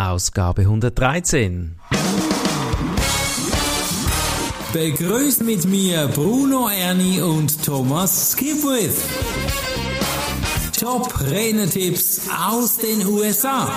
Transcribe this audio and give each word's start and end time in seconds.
Ausgabe 0.00 0.62
113. 0.62 1.76
Begrüßt 4.72 5.44
mit 5.44 5.66
mir 5.66 6.08
Bruno 6.08 6.70
Ernie 6.70 7.20
und 7.20 7.62
Thomas 7.62 8.32
Skipwith. 8.32 8.96
Top 10.78 11.12
Renetipps 11.30 12.22
aus 12.48 12.78
den 12.78 13.06
USA. 13.06 13.70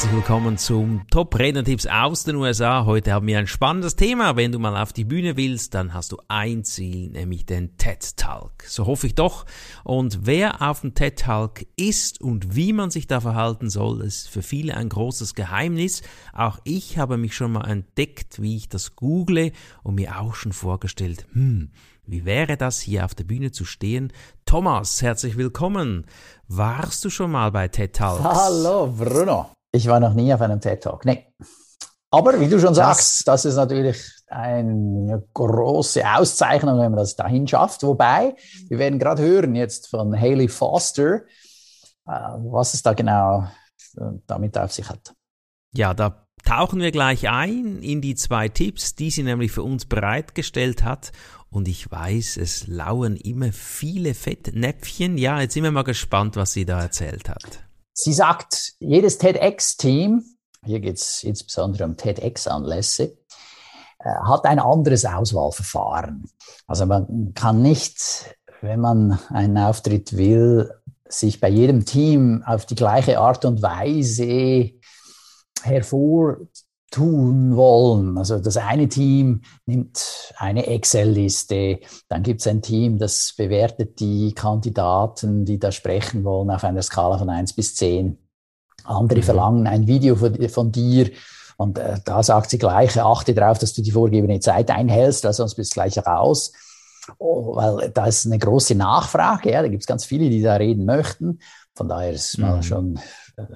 Herzlich 0.00 0.16
willkommen 0.16 0.56
zum 0.56 1.06
Top 1.10 1.38
Rednertipps 1.38 1.86
aus 1.86 2.24
den 2.24 2.36
USA. 2.36 2.86
Heute 2.86 3.12
haben 3.12 3.26
wir 3.26 3.38
ein 3.38 3.46
spannendes 3.46 3.96
Thema. 3.96 4.34
Wenn 4.34 4.50
du 4.50 4.58
mal 4.58 4.82
auf 4.82 4.94
die 4.94 5.04
Bühne 5.04 5.36
willst, 5.36 5.74
dann 5.74 5.92
hast 5.92 6.12
du 6.12 6.16
ein 6.26 6.64
Ziel, 6.64 7.10
nämlich 7.10 7.44
den 7.44 7.76
TED 7.76 8.16
Talk. 8.16 8.62
So 8.66 8.86
hoffe 8.86 9.08
ich 9.08 9.14
doch. 9.14 9.44
Und 9.84 10.20
wer 10.22 10.62
auf 10.62 10.80
dem 10.80 10.94
TED 10.94 11.18
Talk 11.18 11.66
ist 11.76 12.18
und 12.18 12.56
wie 12.56 12.72
man 12.72 12.90
sich 12.90 13.08
da 13.08 13.20
verhalten 13.20 13.68
soll, 13.68 14.00
ist 14.00 14.30
für 14.30 14.40
viele 14.40 14.74
ein 14.74 14.88
großes 14.88 15.34
Geheimnis. 15.34 16.00
Auch 16.32 16.60
ich 16.64 16.96
habe 16.96 17.18
mich 17.18 17.36
schon 17.36 17.52
mal 17.52 17.68
entdeckt, 17.68 18.40
wie 18.40 18.56
ich 18.56 18.70
das 18.70 18.96
google 18.96 19.52
und 19.82 19.96
mir 19.96 20.18
auch 20.18 20.34
schon 20.34 20.54
vorgestellt, 20.54 21.26
hm, 21.32 21.72
wie 22.06 22.24
wäre 22.24 22.56
das, 22.56 22.80
hier 22.80 23.04
auf 23.04 23.14
der 23.14 23.24
Bühne 23.24 23.52
zu 23.52 23.66
stehen? 23.66 24.14
Thomas, 24.46 25.02
herzlich 25.02 25.36
willkommen. 25.36 26.06
Warst 26.48 27.04
du 27.04 27.10
schon 27.10 27.32
mal 27.32 27.52
bei 27.52 27.68
TED 27.68 27.96
Talks? 27.96 28.24
Hallo, 28.24 28.86
Bruno. 28.86 29.50
Ich 29.72 29.86
war 29.86 30.00
noch 30.00 30.14
nie 30.14 30.32
auf 30.34 30.40
einem 30.40 30.60
TED 30.60 30.82
Talk. 30.82 31.04
Nee. 31.04 31.26
Aber 32.10 32.40
wie 32.40 32.48
du 32.48 32.58
schon 32.58 32.74
sagst, 32.74 33.28
das, 33.28 33.42
das 33.42 33.44
ist 33.44 33.56
natürlich 33.56 33.96
eine 34.26 35.22
große 35.32 36.02
Auszeichnung, 36.08 36.80
wenn 36.80 36.90
man 36.90 36.98
das 36.98 37.14
dahin 37.14 37.46
schafft. 37.46 37.82
Wobei, 37.84 38.34
wir 38.68 38.78
werden 38.78 38.98
gerade 38.98 39.22
hören 39.22 39.54
jetzt 39.54 39.88
von 39.88 40.18
Haley 40.18 40.48
Foster, 40.48 41.16
äh, 41.16 41.20
was 42.06 42.74
es 42.74 42.82
da 42.82 42.94
genau 42.94 43.46
äh, 43.96 44.02
damit 44.26 44.58
auf 44.58 44.72
sich 44.72 44.88
hat. 44.88 45.14
Ja, 45.72 45.94
da 45.94 46.26
tauchen 46.44 46.80
wir 46.80 46.90
gleich 46.90 47.28
ein 47.28 47.80
in 47.80 48.00
die 48.00 48.16
zwei 48.16 48.48
Tipps, 48.48 48.96
die 48.96 49.10
sie 49.10 49.22
nämlich 49.22 49.52
für 49.52 49.62
uns 49.62 49.86
bereitgestellt 49.86 50.82
hat. 50.82 51.12
Und 51.48 51.68
ich 51.68 51.90
weiß, 51.90 52.36
es 52.38 52.66
lauern 52.66 53.16
immer 53.16 53.52
viele 53.52 54.14
Fettnäpfchen. 54.14 55.16
Ja, 55.16 55.40
jetzt 55.40 55.54
sind 55.54 55.62
wir 55.62 55.72
mal 55.72 55.82
gespannt, 55.82 56.36
was 56.36 56.52
sie 56.52 56.64
da 56.64 56.80
erzählt 56.80 57.28
hat. 57.28 57.69
Sie 58.02 58.14
sagt, 58.14 58.72
jedes 58.78 59.18
TEDx-Team, 59.18 60.24
hier 60.64 60.80
geht 60.80 60.96
es 60.96 61.22
insbesondere 61.22 61.84
um 61.84 61.98
TEDx-Anlässe, 61.98 63.16
äh, 63.98 64.14
hat 64.24 64.46
ein 64.46 64.58
anderes 64.58 65.04
Auswahlverfahren. 65.04 66.24
Also 66.66 66.86
man 66.86 67.34
kann 67.34 67.60
nicht, 67.60 68.34
wenn 68.62 68.80
man 68.80 69.18
einen 69.28 69.58
Auftritt 69.58 70.16
will, 70.16 70.72
sich 71.08 71.40
bei 71.40 71.50
jedem 71.50 71.84
Team 71.84 72.42
auf 72.46 72.64
die 72.64 72.74
gleiche 72.74 73.18
Art 73.18 73.44
und 73.44 73.60
Weise 73.60 74.70
hervor 75.62 76.38
tun 76.90 77.56
wollen. 77.56 78.18
Also 78.18 78.38
das 78.38 78.56
eine 78.56 78.88
Team 78.88 79.42
nimmt 79.66 80.34
eine 80.36 80.66
Excel-Liste, 80.66 81.80
dann 82.08 82.22
gibt 82.22 82.40
es 82.40 82.46
ein 82.46 82.62
Team, 82.62 82.98
das 82.98 83.34
bewertet 83.36 84.00
die 84.00 84.32
Kandidaten, 84.34 85.44
die 85.44 85.58
da 85.58 85.70
sprechen 85.70 86.24
wollen, 86.24 86.50
auf 86.50 86.64
einer 86.64 86.82
Skala 86.82 87.18
von 87.18 87.30
eins 87.30 87.52
bis 87.52 87.76
zehn. 87.76 88.18
Andere 88.84 89.20
mhm. 89.20 89.24
verlangen 89.24 89.66
ein 89.66 89.86
Video 89.86 90.16
von, 90.16 90.48
von 90.48 90.72
dir 90.72 91.10
und 91.56 91.78
äh, 91.78 91.98
da 92.04 92.22
sagt 92.22 92.50
sie 92.50 92.58
gleich, 92.58 92.98
achte 93.00 93.34
darauf, 93.34 93.58
dass 93.58 93.74
du 93.74 93.82
die 93.82 93.90
vorgegebene 93.90 94.40
Zeit 94.40 94.70
einhältst, 94.70 95.24
weil 95.24 95.34
sonst 95.34 95.56
bist 95.56 95.72
du 95.72 95.74
gleich 95.74 95.98
raus. 95.98 96.52
Oh, 97.18 97.56
weil 97.56 97.90
da 97.90 98.06
ist 98.06 98.26
eine 98.26 98.38
große 98.38 98.74
Nachfrage, 98.74 99.52
ja, 99.52 99.62
da 99.62 99.68
gibt 99.68 99.82
es 99.82 99.86
ganz 99.86 100.04
viele, 100.04 100.30
die 100.30 100.42
da 100.42 100.54
reden 100.54 100.84
möchten. 100.84 101.40
Von 101.74 101.88
daher 101.88 102.12
ist 102.12 102.38
mal 102.38 102.56
mhm. 102.56 102.62
schon 102.62 103.00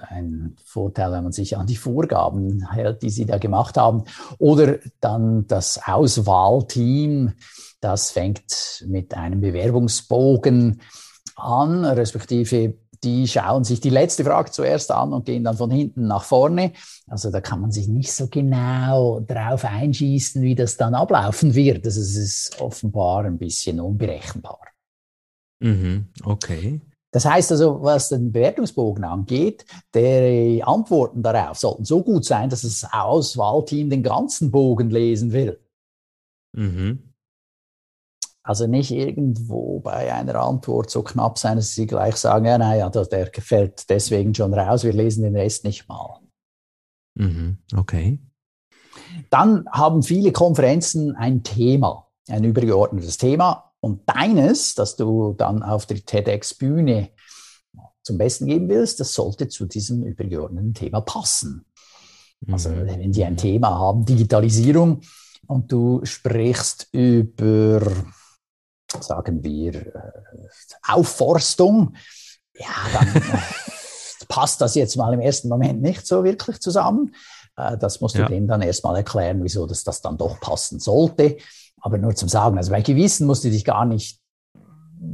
ein 0.08 0.56
Vorteil, 0.64 1.12
wenn 1.12 1.25
man 1.25 1.33
sich 1.33 1.56
an 1.56 1.67
die 1.67 1.77
Vorgaben 1.77 2.70
hält, 2.70 3.03
die 3.03 3.11
sie 3.11 3.27
da 3.27 3.39
gemacht 3.39 3.77
haben. 3.77 4.05
Oder 4.39 4.78
dann 5.01 5.46
das 5.46 5.80
Auswahlteam, 5.85 7.33
das 7.80 8.11
fängt 8.11 8.84
mit 8.86 9.14
einem 9.14 9.40
Bewerbungsbogen 9.40 10.80
an, 11.36 11.84
respektive 11.84 12.74
die 13.05 13.29
schauen 13.29 13.64
sich 13.64 13.80
die 13.80 13.90
letzte 13.90 14.24
Frage 14.24 14.51
zuerst 14.51 14.90
an 14.90 15.13
und 15.13 15.27
gehen 15.27 15.45
dann 15.45 15.57
von 15.57 15.70
hinten 15.70 16.07
nach 16.07 16.24
vorne. 16.24 16.73
Also 17.07 17.30
da 17.30 17.40
kann 17.40 17.61
man 17.61 17.70
sich 17.70 17.86
nicht 17.86 18.13
so 18.13 18.29
genau 18.29 19.20
drauf 19.20 19.64
einschießen, 19.64 20.42
wie 20.42 20.55
das 20.55 20.77
dann 20.77 20.95
ablaufen 20.95 21.55
wird. 21.55 21.86
Es 21.86 21.96
ist 21.96 22.61
offenbar 22.61 23.24
ein 23.24 23.39
bisschen 23.39 23.79
unberechenbar. 23.80 24.61
Mhm, 25.61 26.08
okay. 26.24 26.80
Das 27.14 27.25
heißt 27.25 27.52
also, 27.52 27.80
was 27.80 28.08
den 28.08 28.33
Bewertungsbogen 28.33 29.05
angeht, 29.05 29.64
die 29.95 30.61
Antworten 30.64 31.23
darauf 31.23 31.57
sollten 31.57 31.85
so 31.85 32.02
gut 32.02 32.25
sein, 32.25 32.51
dass 32.51 32.63
das 32.63 32.85
Auswahlteam 32.92 33.89
den 33.89 34.02
ganzen 34.02 34.51
Bogen 34.51 34.91
lesen 34.91 35.30
will. 35.30 35.61
Mhm. 36.57 37.14
Also 38.42 38.67
nicht 38.67 38.91
irgendwo 38.91 39.79
bei 39.79 40.13
einer 40.13 40.35
Antwort 40.35 40.91
so 40.91 41.05
knapp 41.05 41.39
sein, 41.39 41.57
dass 41.57 41.77
sie 41.77 41.86
gleich 41.86 42.17
sagen, 42.17 42.47
ja, 42.47 42.58
naja, 42.58 42.91
der 42.91 43.31
gefällt 43.31 43.89
deswegen 43.89 44.35
schon 44.35 44.52
raus, 44.52 44.83
wir 44.83 44.92
lesen 44.92 45.23
den 45.23 45.36
Rest 45.36 45.63
nicht 45.63 45.89
mal. 45.89 46.19
Mhm. 47.14 47.58
Okay. 47.77 48.19
Dann 49.31 49.67
haben 49.70 50.02
viele 50.02 50.33
Konferenzen 50.33 51.14
ein 51.14 51.45
Thema, 51.45 52.08
ein 52.29 52.42
übergeordnetes 52.42 53.19
Thema. 53.19 53.73
Und 53.84 54.08
deines, 54.08 54.74
das 54.74 54.96
du 54.96 55.34
dann 55.34 55.62
auf 55.62 55.84
der 55.84 56.02
TEDx-Bühne 56.02 57.11
zum 58.02 58.17
Besten 58.17 58.46
geben 58.46 58.67
willst, 58.70 58.98
das 58.98 59.12
sollte 59.12 59.48
zu 59.48 59.67
diesem 59.67 60.05
übergeordneten 60.05 60.72
Thema 60.72 61.02
passen. 61.02 61.67
Also 62.50 62.70
mhm. 62.70 62.86
wenn 62.86 63.12
die 63.12 63.24
ein 63.24 63.36
Thema 63.36 63.78
haben, 63.78 64.06
Digitalisierung, 64.06 65.02
und 65.46 65.70
du 65.70 66.00
sprichst 66.02 66.89
über, 66.92 67.83
sagen 68.98 69.45
wir, 69.45 69.74
äh, 69.74 70.12
Aufforstung, 70.89 71.95
ja, 72.55 72.74
dann 72.90 73.22
passt 74.28 74.62
das 74.62 74.77
jetzt 74.77 74.96
mal 74.96 75.12
im 75.12 75.20
ersten 75.20 75.51
Moment 75.51 75.83
nicht 75.83 76.06
so 76.06 76.24
wirklich 76.24 76.58
zusammen. 76.61 77.14
Äh, 77.58 77.77
das 77.77 78.01
musst 78.01 78.14
du 78.14 78.20
ja. 78.20 78.28
denen 78.28 78.48
dann 78.48 78.62
erstmal 78.62 78.96
erklären, 78.96 79.45
wieso 79.45 79.66
das, 79.66 79.84
das 79.84 80.01
dann 80.01 80.16
doch 80.16 80.40
passen 80.40 80.80
sollte. 80.80 81.36
Aber 81.84 81.98
nur 81.98 82.14
zum 82.14 82.30
Sagen, 82.30 82.56
also 82.56 82.70
bei 82.70 82.80
Gewissen 82.80 83.27
musst 83.27 83.45
du 83.45 83.50
dich 83.50 83.62
gar 83.62 83.84
nicht 83.84 84.18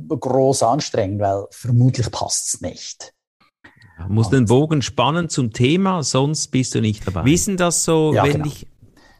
groß 0.08 0.62
anstrengen, 0.62 1.18
weil 1.18 1.46
vermutlich 1.50 2.08
passt 2.12 2.54
es 2.54 2.60
nicht. 2.60 3.12
Ja, 3.98 4.06
muss 4.08 4.30
den 4.30 4.44
Bogen 4.46 4.80
spannen 4.80 5.28
zum 5.28 5.52
Thema, 5.52 6.04
sonst 6.04 6.48
bist 6.52 6.76
du 6.76 6.80
nicht 6.80 7.04
dabei. 7.04 7.24
Wissen 7.24 7.56
das 7.56 7.84
so, 7.84 8.14
ja, 8.14 8.22
wenn 8.22 8.34
genau. 8.34 8.46
ich 8.46 8.68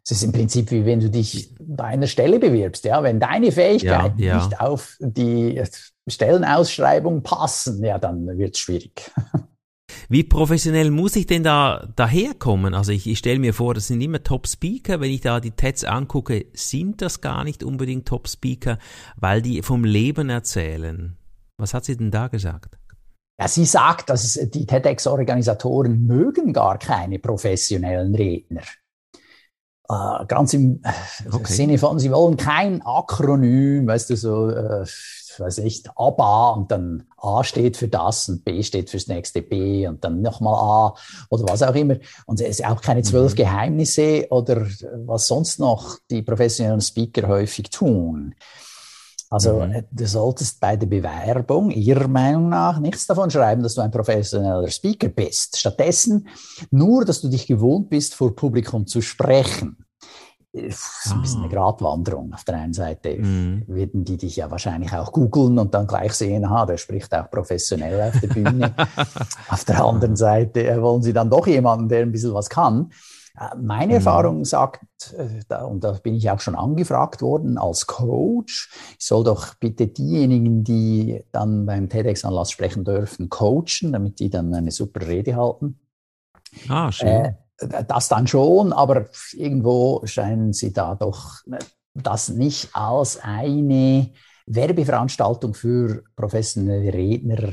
es 0.05 0.13
ist 0.13 0.23
im 0.23 0.33
Prinzip 0.33 0.71
wie 0.71 0.87
wenn 0.87 1.01
du 1.01 1.11
dich 1.11 1.53
bei 1.59 1.85
einer 1.85 2.07
Stelle 2.07 2.39
bewirbst, 2.39 2.85
ja, 2.85 3.03
wenn 3.03 3.19
deine 3.19 3.53
Fähigkeiten 3.53 4.19
ja, 4.19 4.27
ja. 4.27 4.37
nicht 4.37 4.61
auf 4.61 4.97
die 5.01 5.63
Stellenausschreibung 6.09 7.23
passen, 7.23 7.85
ja, 7.85 7.99
dann 7.99 8.39
wird 8.39 8.55
es 8.55 8.61
schwierig. 8.61 9.11
Wie 10.09 10.25
professionell 10.25 10.91
muss 10.91 11.17
ich 11.17 11.27
denn 11.27 11.43
da 11.43 11.89
daherkommen? 11.97 12.75
Also 12.75 12.93
ich, 12.93 13.07
ich 13.07 13.19
stelle 13.19 13.39
mir 13.39 13.55
vor, 13.55 13.75
das 13.75 13.89
sind 13.89 14.01
immer 14.01 14.23
Top-Speaker. 14.23 15.01
Wenn 15.01 15.11
ich 15.11 15.21
da 15.21 15.41
die 15.41 15.53
TEDs 15.53 15.85
angucke, 15.85 16.47
sind 16.53 17.03
das 17.03 17.21
gar 17.21 17.45
nicht 17.45 17.63
unbedingt 17.63 18.07
Top-Speaker, 18.07 18.79
weil 19.17 19.43
die 19.43 19.63
vom 19.63 19.85
Leben 19.85 20.31
erzählen. 20.31 21.17
Was 21.59 21.75
hat 21.75 21.85
sie 21.85 21.97
denn 21.97 22.11
da 22.11 22.29
gesagt? 22.29 22.79
Ja, 23.41 23.49
sie 23.49 23.65
sagt, 23.65 24.11
dass 24.11 24.35
die 24.35 24.67
TEDx-Organisatoren 24.67 26.07
mögen 26.07 26.53
gar 26.53 26.79
keine 26.79 27.19
professionellen 27.19 28.15
Redner. 28.15 28.63
Äh, 29.91 30.27
ganz 30.27 30.55
im 30.55 30.83
okay. 31.33 31.53
Sinne 31.53 31.79
von, 31.79 31.99
sie 31.99 32.13
wollen 32.13 32.37
kein 32.37 32.83
Akronym, 32.83 33.87
weißt 33.87 34.11
du, 34.11 34.17
so 34.17 34.51
äh, 34.51 34.85
weiß 35.39 35.59
ich, 35.59 35.85
ABA 35.95 36.51
und 36.51 36.71
dann 36.71 37.05
A 37.17 37.45
steht 37.45 37.77
für 37.77 37.89
das 37.89 38.29
und 38.29 38.45
B 38.45 38.63
steht 38.63 38.91
fürs 38.91 39.07
nächste 39.07 39.43
B 39.43 39.87
und 39.87 40.03
dann 40.05 40.23
nochmal 40.23 40.55
A 40.55 40.95
oder 41.29 41.45
was 41.45 41.63
auch 41.63 41.75
immer. 41.75 41.97
Und 42.27 42.41
es 42.41 42.61
ist 42.61 42.67
auch 42.67 42.81
keine 42.81 43.03
zwölf 43.03 43.33
mhm. 43.33 43.37
Geheimnisse 43.37 44.27
oder 44.31 44.67
was 45.07 45.27
sonst 45.27 45.59
noch 45.61 45.99
die 46.11 46.23
professionellen 46.23 46.81
Speaker 46.81 47.29
häufig 47.29 47.71
tun. 47.71 48.35
Also 49.29 49.61
mhm. 49.61 49.85
du 49.93 50.07
solltest 50.07 50.59
bei 50.59 50.77
der 50.77 50.89
Bewerbung 50.89 51.71
Ihrer 51.71 52.09
Meinung 52.09 52.49
nach 52.49 52.81
nichts 52.81 53.07
davon 53.07 53.31
schreiben, 53.31 53.63
dass 53.63 53.75
du 53.75 53.81
ein 53.81 53.93
professioneller 53.93 54.69
Speaker 54.69 55.09
bist. 55.09 55.59
Stattdessen 55.59 56.27
nur, 56.71 57.05
dass 57.05 57.21
du 57.21 57.29
dich 57.29 57.47
gewohnt 57.47 57.91
bist, 57.91 58.15
vor 58.15 58.35
Publikum 58.35 58.87
zu 58.87 59.01
sprechen 59.01 59.77
ist 60.53 61.13
ein 61.13 61.23
bisschen 61.23 61.45
eine 61.45 61.49
ah. 61.49 61.55
Gratwanderung. 61.55 62.33
Auf 62.33 62.45
der 62.45 62.57
einen 62.57 62.73
Seite 62.73 63.17
mhm. 63.17 63.65
werden 63.69 64.05
die 64.05 64.17
dich 64.17 64.37
ja 64.37 64.51
wahrscheinlich 64.51 64.93
auch 64.93 65.13
googeln 65.13 65.59
und 65.59 65.75
dann 65.75 65.87
gleich 65.87 66.13
sehen, 66.15 66.45
aha, 66.45 66.67
der 66.67 66.77
spricht 66.77 67.15
auch 67.15 67.31
professionell 67.31 68.01
auf 68.01 68.21
der 68.21 68.29
Bühne. 68.29 68.75
auf 69.49 69.65
der 69.65 69.85
anderen 69.85 70.17
Seite 70.17 70.67
äh, 70.67 70.81
wollen 70.83 71.03
sie 71.03 71.13
dann 71.13 71.31
doch 71.31 71.47
jemanden, 71.47 71.89
der 71.89 72.03
ein 72.03 72.13
bisschen 72.13 72.35
was 72.35 72.51
kann. 72.51 72.91
Äh, 73.39 73.57
meine 73.57 73.93
mhm. 73.93 73.97
Erfahrung 73.97 74.45
sagt, 74.45 75.15
äh, 75.17 75.63
und 75.63 75.85
da 75.85 75.93
bin 75.93 76.15
ich 76.15 76.29
auch 76.31 76.41
schon 76.41 76.57
angefragt 76.57 77.23
worden 77.23 77.57
als 77.57 77.87
Coach, 77.87 78.73
ich 78.99 79.07
soll 79.07 79.23
doch 79.23 79.55
bitte 79.55 79.87
diejenigen, 79.87 80.65
die 80.65 81.25
dann 81.31 81.65
beim 81.65 81.89
TEDx-Anlass 81.89 82.51
sprechen 82.51 82.85
dürfen, 82.85 83.29
coachen, 83.29 83.93
damit 83.93 84.19
die 84.19 84.31
dann 84.31 84.53
eine 84.53 84.73
super 84.73 85.07
Rede 85.07 85.37
halten. 85.37 85.79
Ah, 86.69 86.91
schön. 86.91 87.09
Äh, 87.09 87.35
das 87.87 88.09
dann 88.09 88.27
schon, 88.27 88.73
aber 88.73 89.07
irgendwo 89.33 90.03
scheinen 90.05 90.53
sie 90.53 90.73
da 90.73 90.95
doch 90.95 91.41
das 91.95 92.29
nicht 92.29 92.71
als 92.75 93.19
eine 93.23 94.11
Werbeveranstaltung 94.47 95.55
für 95.55 96.03
professionelle 96.17 96.93
Redner 96.93 97.53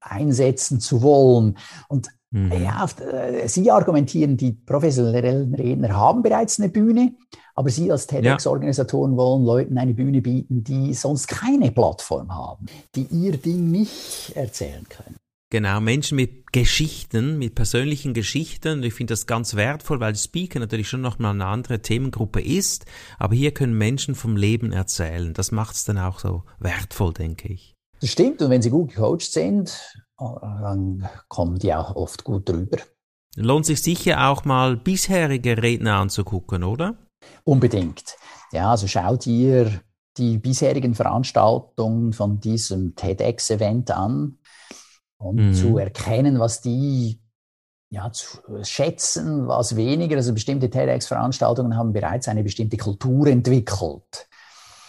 einsetzen 0.00 0.80
zu 0.80 1.02
wollen. 1.02 1.58
Und 1.88 2.08
mhm. 2.30 2.52
ja, 2.52 2.86
äh, 3.00 3.48
Sie 3.48 3.70
argumentieren, 3.70 4.36
die 4.36 4.52
professionellen 4.52 5.54
Redner 5.54 5.94
haben 5.94 6.22
bereits 6.22 6.58
eine 6.58 6.68
Bühne, 6.68 7.14
aber 7.54 7.70
Sie 7.70 7.90
als 7.90 8.06
TEDx-Organisatoren 8.06 9.12
ja. 9.12 9.16
wollen 9.18 9.44
Leuten 9.44 9.78
eine 9.78 9.94
Bühne 9.94 10.20
bieten, 10.20 10.62
die 10.64 10.94
sonst 10.94 11.28
keine 11.28 11.70
Plattform 11.70 12.34
haben, 12.34 12.66
die 12.94 13.06
ihr 13.10 13.36
Ding 13.36 13.70
nicht 13.70 14.32
erzählen 14.34 14.86
können. 14.88 15.16
Genau, 15.50 15.80
Menschen 15.80 16.16
mit 16.16 16.52
Geschichten, 16.52 17.38
mit 17.38 17.54
persönlichen 17.54 18.14
Geschichten. 18.14 18.78
Und 18.78 18.82
ich 18.82 18.94
finde 18.94 19.12
das 19.12 19.26
ganz 19.26 19.54
wertvoll, 19.54 20.00
weil 20.00 20.16
Speaker 20.16 20.58
natürlich 20.58 20.88
schon 20.88 21.02
nochmal 21.02 21.32
eine 21.32 21.46
andere 21.46 21.80
Themengruppe 21.80 22.40
ist. 22.42 22.84
Aber 23.18 23.34
hier 23.34 23.54
können 23.54 23.78
Menschen 23.78 24.16
vom 24.16 24.36
Leben 24.36 24.72
erzählen. 24.72 25.32
Das 25.34 25.52
macht 25.52 25.76
es 25.76 25.84
dann 25.84 25.98
auch 25.98 26.18
so 26.18 26.42
wertvoll, 26.58 27.12
denke 27.12 27.52
ich. 27.52 27.74
Das 28.00 28.10
stimmt. 28.10 28.42
Und 28.42 28.50
wenn 28.50 28.60
sie 28.60 28.70
gut 28.70 28.90
gecoacht 28.90 29.32
sind, 29.32 29.72
dann 30.18 31.08
kommen 31.28 31.58
die 31.60 31.72
auch 31.72 31.94
oft 31.94 32.24
gut 32.24 32.48
drüber. 32.48 32.78
Lohnt 33.36 33.66
sich 33.66 33.82
sicher 33.82 34.28
auch 34.28 34.44
mal 34.44 34.76
bisherige 34.76 35.62
Redner 35.62 35.96
anzugucken, 35.96 36.64
oder? 36.64 36.96
Unbedingt. 37.44 38.16
Ja, 38.50 38.72
also 38.72 38.88
schau 38.88 39.16
dir 39.16 39.80
die 40.16 40.38
bisherigen 40.38 40.94
Veranstaltungen 40.94 42.12
von 42.12 42.40
diesem 42.40 42.96
TEDx-Event 42.96 43.90
an 43.90 44.38
und 45.18 45.36
mhm. 45.36 45.54
zu 45.54 45.78
erkennen, 45.78 46.38
was 46.38 46.60
die 46.60 47.20
ja, 47.90 48.10
zu 48.10 48.38
schätzen, 48.62 49.46
was 49.46 49.76
weniger. 49.76 50.16
Also 50.16 50.34
bestimmte 50.34 50.70
TEDx-Veranstaltungen 50.70 51.76
haben 51.76 51.92
bereits 51.92 52.28
eine 52.28 52.42
bestimmte 52.42 52.76
Kultur 52.76 53.26
entwickelt. 53.26 54.28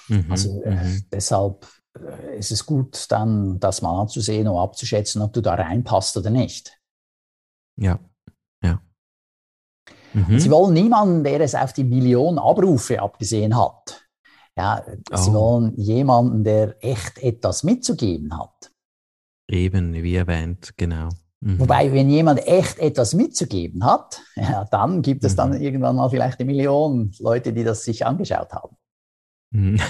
Mhm. 0.08 0.26
Also 0.30 0.62
äh, 0.64 0.84
mhm. 0.84 1.04
deshalb 1.12 1.68
äh, 1.98 2.38
ist 2.38 2.52
es 2.52 2.66
gut, 2.66 3.06
dann 3.10 3.60
das 3.60 3.82
mal 3.82 4.02
anzusehen 4.02 4.48
und 4.48 4.58
abzuschätzen, 4.58 5.22
ob 5.22 5.34
du 5.34 5.42
da 5.42 5.56
reinpasst 5.56 6.18
oder 6.18 6.30
nicht. 6.30 6.80
Ja, 7.80 8.00
ja. 8.64 8.82
Mhm. 10.14 10.40
Sie 10.40 10.50
wollen 10.50 10.74
niemanden, 10.74 11.24
der 11.24 11.42
es 11.42 11.54
auf 11.54 11.74
die 11.74 11.84
Million 11.84 12.40
Abrufe 12.40 13.02
abgesehen 13.02 13.56
hat. 13.56 14.08
Ja, 14.58 14.84
oh. 15.12 15.16
sie 15.16 15.34
wollen 15.34 15.76
jemanden, 15.78 16.44
der 16.44 16.84
echt 16.84 17.20
etwas 17.20 17.64
mitzugeben 17.64 18.36
hat. 18.36 18.72
Eben, 19.48 19.94
wie 19.94 20.16
erwähnt, 20.16 20.74
genau. 20.78 21.10
Mhm. 21.40 21.60
Wobei, 21.60 21.92
wenn 21.94 22.10
jemand 22.10 22.46
echt 22.48 22.80
etwas 22.80 23.14
mitzugeben 23.14 23.86
hat, 23.86 24.22
ja, 24.36 24.66
dann 24.66 25.02
gibt 25.02 25.24
es 25.24 25.36
dann 25.36 25.52
mhm. 25.52 25.62
irgendwann 25.62 25.96
mal 25.96 26.10
vielleicht 26.10 26.40
eine 26.40 26.48
Million 26.48 27.14
Leute, 27.20 27.54
die 27.54 27.64
das 27.64 27.84
sich 27.84 28.06
angeschaut 28.06 28.52
haben. 28.54 28.76
Mhm. 29.52 29.80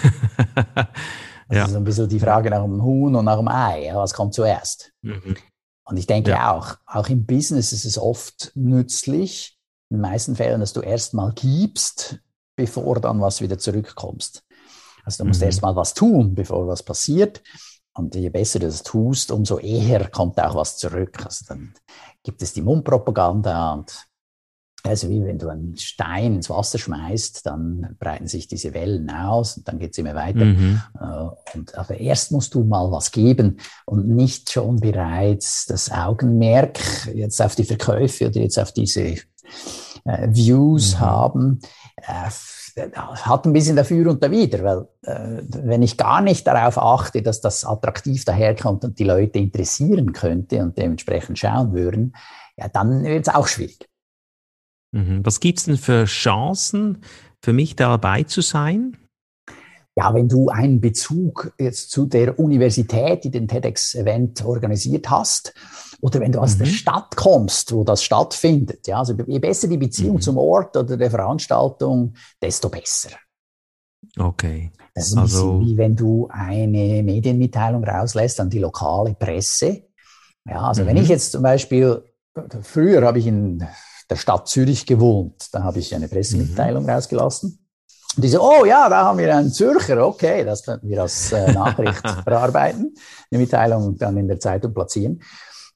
Das 1.50 1.58
ja. 1.58 1.66
ist 1.66 1.76
ein 1.76 1.84
bisschen 1.86 2.10
die 2.10 2.20
Frage 2.20 2.50
nach 2.50 2.62
dem 2.62 2.84
Huhn 2.84 3.16
und 3.16 3.24
nach 3.24 3.38
dem 3.38 3.48
Ei. 3.48 3.86
Ja, 3.86 3.96
was 3.96 4.14
kommt 4.14 4.34
zuerst? 4.34 4.92
Mhm. 5.02 5.38
Und 5.86 5.98
ich 5.98 6.06
denke 6.06 6.32
ja. 6.32 6.54
auch, 6.54 6.76
auch 6.86 7.08
im 7.08 7.26
Business 7.26 7.72
ist 7.72 7.86
es 7.86 7.98
oft 7.98 8.52
nützlich, 8.56 9.58
in 9.90 9.98
den 9.98 10.02
meisten 10.02 10.36
Fällen, 10.36 10.60
dass 10.60 10.74
du 10.74 10.82
erst 10.82 11.14
mal 11.14 11.32
gibst, 11.34 12.20
bevor 12.58 13.00
dann 13.00 13.22
was 13.22 13.40
wieder 13.40 13.58
zurückkommst. 13.58 14.44
Also 15.06 15.24
du 15.24 15.28
musst 15.30 15.40
mhm. 15.40 15.46
erst 15.46 15.62
mal 15.62 15.76
was 15.78 15.94
tun, 15.94 16.36
bevor 16.36 16.68
was 16.68 16.84
passiert. 16.84 17.42
Und 17.98 18.16
je 18.16 18.30
besser 18.30 18.60
du 18.60 18.68
das 18.68 18.84
tust, 18.84 19.32
umso 19.32 19.58
eher 19.58 20.10
kommt 20.10 20.40
auch 20.40 20.56
was 20.56 20.78
zurück. 20.78 21.26
Also 21.26 21.46
dann 21.48 21.74
gibt 22.24 22.42
es 22.42 22.54
die 22.54 22.62
Mundpropaganda 22.62 23.74
und 23.74 24.08
also 24.84 25.10
wie 25.10 25.24
wenn 25.24 25.40
du 25.40 25.50
einen 25.50 25.76
Stein 25.78 26.36
ins 26.36 26.50
Wasser 26.50 26.78
schmeißt, 26.78 27.46
dann 27.46 27.96
breiten 28.00 28.28
sich 28.28 28.48
diese 28.48 28.74
Wellen 28.74 29.10
aus 29.10 29.58
und 29.58 29.68
dann 29.68 29.80
geht 29.80 29.92
es 29.92 29.98
immer 29.98 30.16
weiter. 30.16 30.46
Mhm. 30.46 30.82
Äh, 31.00 31.58
und, 31.58 31.78
aber 31.78 32.00
erst 32.00 32.32
musst 32.32 32.54
du 32.54 32.64
mal 32.64 32.90
was 32.92 33.12
geben 33.12 33.58
und 33.86 34.08
nicht 34.08 34.52
schon 34.52 34.80
bereits 34.80 35.66
das 35.66 35.92
Augenmerk 35.92 36.80
jetzt 37.14 37.42
auf 37.42 37.56
die 37.56 37.66
Verkäufe 37.66 38.28
oder 38.28 38.40
jetzt 38.40 38.60
auf 38.60 38.72
diese 38.72 39.16
äh, 40.06 40.28
Views 40.30 40.96
mhm. 40.96 41.00
haben. 41.00 41.60
Äh, 41.98 42.30
hat 42.78 43.46
ein 43.46 43.54
bisschen 43.54 43.76
dafür 43.76 44.10
und 44.12 44.24
dawider, 44.24 44.64
weil 44.64 44.88
äh, 45.02 45.44
wenn 45.64 45.82
ich 45.82 45.98
gar 45.98 46.22
nicht 46.22 46.46
darauf 46.46 46.78
achte, 46.78 47.22
dass 47.22 47.42
das 47.42 47.66
attraktiv 47.66 48.24
daherkommt 48.26 48.84
und 48.84 49.00
die 49.00 49.04
Leute 49.04 49.40
interessieren 49.40 50.14
könnte 50.14 50.62
und 50.62 50.78
dementsprechend 50.78 51.40
schauen 51.40 51.74
würden, 51.74 52.16
ja, 52.56 52.68
dann 52.70 53.04
wird 53.04 53.28
es 53.28 53.34
auch 53.34 53.48
schwierig. 53.48 53.88
Mhm. 54.92 55.26
Was 55.26 55.40
gibt 55.40 55.60
es 55.60 55.66
denn 55.66 55.78
für 55.78 56.06
Chancen 56.06 57.04
für 57.42 57.54
mich 57.54 57.76
dabei 57.76 58.24
zu 58.24 58.42
sein? 58.42 58.98
Ja, 59.96 60.14
wenn 60.14 60.30
du 60.30 60.50
einen 60.50 60.80
Bezug 60.80 61.54
jetzt 61.58 61.90
zu 61.90 62.06
der 62.06 62.38
Universität, 62.38 63.24
die 63.24 63.32
den 63.32 63.48
TEDx-Event 63.48 64.46
organisiert 64.46 65.10
hast, 65.10 65.56
oder 66.02 66.20
wenn 66.20 66.32
du 66.32 66.40
aus 66.40 66.56
mhm. 66.56 66.60
der 66.60 66.66
Stadt 66.68 67.16
kommst, 67.16 67.74
wo 67.74 67.84
das 67.84 68.04
stattfindet, 68.04 68.88
ja, 68.88 69.00
also 69.00 69.14
je 69.26 69.40
besser 69.40 69.68
die 69.68 69.78
Beziehung 69.78 70.16
mhm. 70.16 70.22
zum 70.22 70.38
Ort 70.38 70.76
oder 70.78 70.98
der 70.98 71.10
Veranstaltung, 71.10 72.14
desto 72.42 72.70
besser. 72.70 73.10
Okay. 74.18 74.72
Das 74.94 75.10
ist 75.10 75.18
also, 75.18 75.62
wie 75.62 75.78
wenn 75.78 75.96
du 75.96 76.28
eine 76.32 77.04
Medienmitteilung 77.04 77.84
rauslässt 77.84 78.40
an 78.40 78.50
die 78.50 78.60
lokale 78.60 79.14
Presse. 79.14 79.84
Ja, 80.46 80.62
also 80.62 80.86
wenn 80.86 80.98
mhm. 80.98 81.04
ich 81.04 81.10
jetzt 81.10 81.32
zum 81.34 81.44
Beispiel, 81.44 82.04
früher 82.64 83.06
habe 83.06 83.20
ich 83.20 83.28
in 83.28 83.64
der 84.10 84.16
Stadt 84.16 84.48
Zürich 84.48 84.86
gewohnt. 84.86 85.50
Da 85.52 85.64
habe 85.64 85.80
ich 85.80 85.94
eine 85.94 86.08
Pressemitteilung 86.08 86.84
mhm. 86.84 86.90
rausgelassen. 86.90 87.60
Und 88.16 88.24
die 88.24 88.30
so, 88.30 88.42
oh 88.42 88.66
ja, 88.66 88.90
da 88.90 89.06
haben 89.06 89.20
wir 89.20 89.36
einen 89.36 89.52
Zürcher, 89.52 90.04
okay, 90.04 90.44
das 90.44 90.64
könnten 90.64 90.90
wir 90.90 91.04
als 91.04 91.32
äh, 91.32 91.52
Nachricht 91.52 92.02
verarbeiten, 92.24 92.96
eine 93.30 93.40
Mitteilung 93.40 93.98
dann 93.98 94.18
in 94.18 94.28
der 94.28 94.40
Zeitung 94.40 94.74
platzieren. 94.74 95.22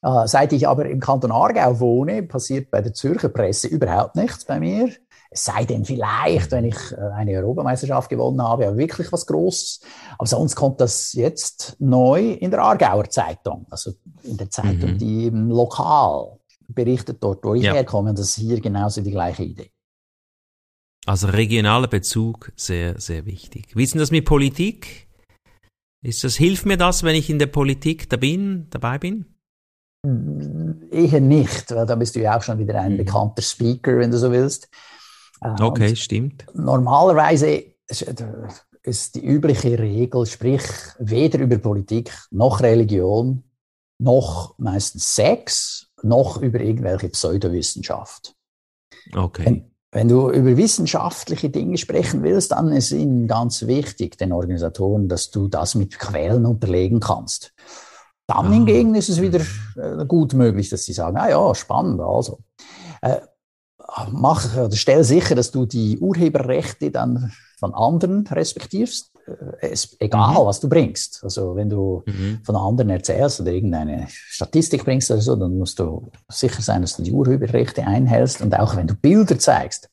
Äh, 0.03 0.27
seit 0.27 0.51
ich 0.53 0.67
aber 0.67 0.85
im 0.85 0.99
Kanton 0.99 1.31
Aargau 1.31 1.79
wohne, 1.79 2.23
passiert 2.23 2.71
bei 2.71 2.81
der 2.81 2.93
Zürcher 2.93 3.29
Presse 3.29 3.67
überhaupt 3.67 4.15
nichts 4.15 4.45
bei 4.45 4.59
mir. 4.59 4.89
Es 5.33 5.45
sei 5.45 5.63
denn 5.63 5.85
vielleicht, 5.85 6.51
wenn 6.51 6.65
ich 6.65 6.91
äh, 6.91 6.97
eine 7.15 7.31
Europameisterschaft 7.37 8.09
gewonnen 8.09 8.41
habe, 8.41 8.63
ja 8.63 8.75
wirklich 8.75 9.11
was 9.11 9.25
Großes. 9.27 9.81
Aber 10.17 10.27
sonst 10.27 10.55
kommt 10.55 10.81
das 10.81 11.13
jetzt 11.13 11.77
neu 11.79 12.31
in 12.31 12.51
der 12.51 12.61
Aargauer 12.61 13.09
Zeitung, 13.09 13.65
also 13.69 13.91
in 14.23 14.37
der 14.37 14.49
Zeitung, 14.49 14.93
mhm. 14.93 14.97
die 14.97 15.25
eben 15.25 15.49
lokal 15.49 16.37
berichtet 16.67 17.23
dort, 17.23 17.43
wo 17.43 17.53
ich 17.53 17.63
ja. 17.63 17.73
herkomme. 17.73 18.09
Und 18.09 18.19
das 18.19 18.29
ist 18.29 18.35
hier 18.35 18.59
genauso 18.59 19.01
die 19.01 19.11
gleiche 19.11 19.43
Idee. 19.43 19.71
Also 21.05 21.27
regionaler 21.27 21.87
Bezug, 21.87 22.51
sehr, 22.55 22.99
sehr 22.99 23.25
wichtig. 23.25 23.75
Wie 23.75 23.83
ist 23.83 23.93
denn 23.93 23.99
das 23.99 24.11
mit 24.11 24.25
Politik? 24.25 25.07
Ist 26.03 26.23
das, 26.23 26.35
hilft 26.35 26.65
mir 26.65 26.77
das, 26.77 27.03
wenn 27.03 27.15
ich 27.15 27.29
in 27.29 27.39
der 27.39 27.47
Politik 27.47 28.09
da 28.09 28.17
bin, 28.17 28.67
dabei 28.69 28.97
bin? 28.97 29.25
Eher 30.03 31.21
nicht, 31.21 31.71
weil 31.71 31.85
da 31.85 31.95
bist 31.95 32.15
du 32.15 32.21
ja 32.21 32.37
auch 32.37 32.41
schon 32.41 32.57
wieder 32.57 32.79
ein 32.79 32.93
mhm. 32.93 32.97
bekannter 32.97 33.41
Speaker, 33.41 33.97
wenn 33.97 34.11
du 34.11 34.17
so 34.17 34.31
willst. 34.31 34.67
Äh, 35.41 35.61
okay, 35.61 35.89
Und 35.89 35.97
stimmt. 35.97 36.45
Normalerweise 36.53 37.63
ist 38.83 39.15
die 39.15 39.23
übliche 39.25 39.77
Regel, 39.77 40.25
sprich 40.25 40.63
weder 40.97 41.39
über 41.39 41.57
Politik 41.57 42.11
noch 42.31 42.61
Religion 42.61 43.43
noch 43.99 44.55
meistens 44.57 45.13
Sex 45.13 45.87
noch 46.01 46.41
über 46.41 46.59
irgendwelche 46.59 47.09
Pseudowissenschaft. 47.09 48.35
Okay. 49.15 49.45
Wenn, 49.45 49.71
wenn 49.91 50.07
du 50.07 50.31
über 50.31 50.57
wissenschaftliche 50.57 51.51
Dinge 51.51 51.77
sprechen 51.77 52.23
willst, 52.23 52.51
dann 52.51 52.71
ist 52.71 52.91
ihnen 52.91 53.27
ganz 53.27 53.67
wichtig, 53.67 54.17
den 54.17 54.31
Organisatoren, 54.31 55.07
dass 55.07 55.29
du 55.29 55.47
das 55.47 55.75
mit 55.75 55.99
Quellen 55.99 56.47
unterlegen 56.47 56.99
kannst. 56.99 57.53
Dann 58.33 58.47
ah. 58.47 58.51
hingegen 58.51 58.95
ist 58.95 59.09
es 59.09 59.21
wieder 59.21 59.41
äh, 59.75 60.05
gut 60.05 60.33
möglich, 60.33 60.69
dass 60.69 60.83
sie 60.85 60.93
sagen, 60.93 61.17
ah 61.17 61.29
ja, 61.29 61.55
spannend, 61.55 61.99
also. 61.99 62.39
Äh, 63.01 63.17
mach, 64.11 64.55
oder 64.55 64.75
stell 64.75 65.03
sicher, 65.03 65.35
dass 65.35 65.51
du 65.51 65.65
die 65.65 65.99
Urheberrechte 65.99 66.91
dann 66.91 67.31
von 67.59 67.73
anderen 67.73 68.25
respektierst. 68.27 69.11
Äh, 69.61 69.75
egal, 69.99 70.31
mhm. 70.33 70.45
was 70.45 70.59
du 70.59 70.69
bringst. 70.69 71.21
Also 71.23 71.55
wenn 71.55 71.69
du 71.69 72.03
mhm. 72.05 72.39
von 72.43 72.55
anderen 72.55 72.89
erzählst 72.89 73.41
oder 73.41 73.51
irgendeine 73.51 74.07
Statistik 74.09 74.85
bringst 74.85 75.11
oder 75.11 75.21
so, 75.21 75.35
dann 75.35 75.57
musst 75.57 75.79
du 75.79 76.11
sicher 76.29 76.61
sein, 76.61 76.81
dass 76.81 76.97
du 76.97 77.03
die 77.03 77.11
Urheberrechte 77.11 77.85
einhältst 77.85 78.41
und 78.41 78.57
auch 78.57 78.75
wenn 78.75 78.87
du 78.87 78.95
Bilder 78.95 79.37
zeigst. 79.37 79.89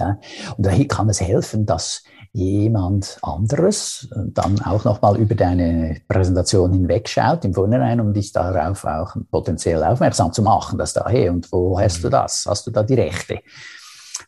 Ja, 0.00 0.18
und 0.56 0.64
da 0.64 0.72
kann 0.84 1.08
es 1.08 1.20
helfen, 1.20 1.66
dass 1.66 2.04
jemand 2.32 3.18
anderes 3.22 4.08
dann 4.14 4.60
auch 4.62 4.84
nochmal 4.84 5.16
über 5.16 5.34
deine 5.34 6.00
Präsentation 6.08 6.72
hinwegschaut 6.72 7.44
im 7.44 7.54
Vorhinein, 7.54 8.00
um 8.00 8.12
dich 8.12 8.32
darauf 8.32 8.84
auch 8.84 9.16
potenziell 9.30 9.82
aufmerksam 9.82 10.32
zu 10.32 10.42
machen, 10.42 10.78
dass 10.78 10.92
da, 10.92 11.06
hey, 11.08 11.28
und 11.28 11.50
wo 11.52 11.78
hast 11.78 12.02
du 12.02 12.08
mhm. 12.08 12.12
das? 12.12 12.46
Hast 12.46 12.66
du 12.66 12.70
da 12.70 12.82
die 12.82 12.94
Rechte? 12.94 13.40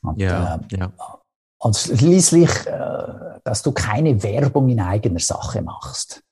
Und, 0.02 0.20
ja, 0.20 0.56
äh, 0.70 0.76
ja. 0.76 0.92
und 1.58 1.76
schließlich, 1.76 2.66
äh, 2.66 3.38
dass 3.44 3.62
du 3.62 3.72
keine 3.72 4.22
Werbung 4.22 4.68
in 4.68 4.80
eigener 4.80 5.20
Sache 5.20 5.62
machst. 5.62 6.22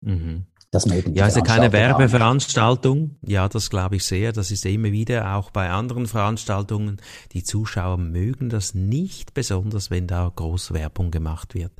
Mhm. 0.00 0.46
Das 0.72 0.86
mögen 0.86 1.14
ja, 1.14 1.24
also 1.24 1.42
keine 1.42 1.72
Werbeveranstaltung. 1.72 3.16
Ja, 3.26 3.48
das 3.48 3.70
glaube 3.70 3.96
ich 3.96 4.04
sehr. 4.04 4.32
Das 4.32 4.52
ist 4.52 4.64
immer 4.66 4.92
wieder 4.92 5.34
auch 5.34 5.50
bei 5.50 5.68
anderen 5.68 6.06
Veranstaltungen. 6.06 6.98
Die 7.32 7.42
Zuschauer 7.42 7.96
mögen 7.96 8.50
das 8.50 8.74
nicht 8.74 9.34
besonders, 9.34 9.90
wenn 9.90 10.06
da 10.06 10.30
groß 10.34 10.72
Werbung 10.72 11.10
gemacht 11.10 11.54
wird. 11.54 11.72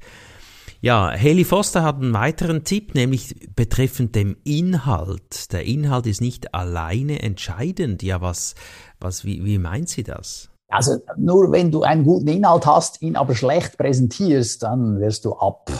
Ja, 0.80 1.11
Haley 1.11 1.44
Foster 1.44 1.85
hat 1.85 1.97
einen 1.97 2.14
weiteren 2.14 2.64
Tipp, 2.64 2.94
nämlich 2.94 3.50
betreffend 3.54 4.16
dem 4.16 4.37
Inhalt. 4.44 5.52
Der 5.52 5.64
Inhalt 5.66 6.06
ist 6.06 6.20
nicht 6.20 6.54
alleine 6.54 7.23
entscheidend. 7.23 8.02
Ja, 8.02 8.20
was, 8.20 8.56
was, 8.99 9.25
wie, 9.25 9.44
wie 9.44 9.59
meint 9.59 9.88
sie 9.88 10.02
das? 10.02 10.49
Also 10.68 10.99
nur 11.16 11.52
wenn 11.52 11.70
du 11.70 11.82
einen 11.82 12.04
guten 12.04 12.28
Inhalt 12.28 12.66
hast, 12.66 13.02
ihn 13.02 13.16
aber 13.16 13.37
schlecht 13.37 13.76
präsentierst, 13.76 14.62
dann 14.62 15.00
wirst 15.00 15.26
du 15.26 15.35
ab 15.35 15.70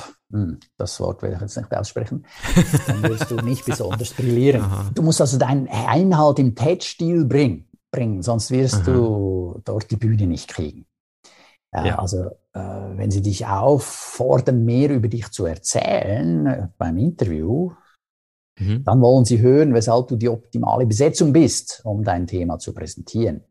das 0.77 1.01
Wort 1.01 1.23
will 1.23 1.33
ich 1.33 1.41
jetzt 1.41 1.57
nicht 1.57 1.75
aussprechen, 1.75 2.25
dann 2.87 3.03
wirst 3.03 3.31
du 3.31 3.37
nicht 3.37 3.65
besonders 3.65 4.13
brillieren. 4.13 4.63
Aha. 4.63 4.91
Du 4.95 5.03
musst 5.03 5.21
also 5.21 5.39
deinen 5.39 5.69
Einhalt 5.69 6.39
im 6.39 6.55
TED-Stil 6.55 7.25
bringen, 7.25 7.69
bringen, 7.91 8.23
sonst 8.23 8.51
wirst 8.51 8.83
Aha. 8.83 8.93
du 8.93 9.61
dort 9.65 9.91
die 9.91 9.97
Bühne 9.97 10.27
nicht 10.27 10.49
kriegen. 10.49 10.87
Ja. 11.73 11.99
Also 11.99 12.31
äh, 12.53 12.61
wenn 12.61 13.11
sie 13.11 13.23
dich 13.23 13.47
auffordern, 13.47 14.65
mehr 14.65 14.91
über 14.91 15.09
dich 15.09 15.31
zu 15.31 15.47
erzählen 15.47 16.47
äh, 16.47 16.69
beim 16.79 16.99
Interview, 16.99 17.73
mhm. 18.59 18.83
dann 18.85 19.01
wollen 19.01 19.25
sie 19.25 19.41
hören, 19.41 19.73
weshalb 19.73 20.09
du 20.09 20.17
die 20.17 20.29
optimale 20.29 20.87
Besetzung 20.87 21.33
bist, 21.33 21.81
um 21.85 22.03
dein 22.03 22.27
Thema 22.27 22.59
zu 22.59 22.75
präsentieren. 22.75 23.45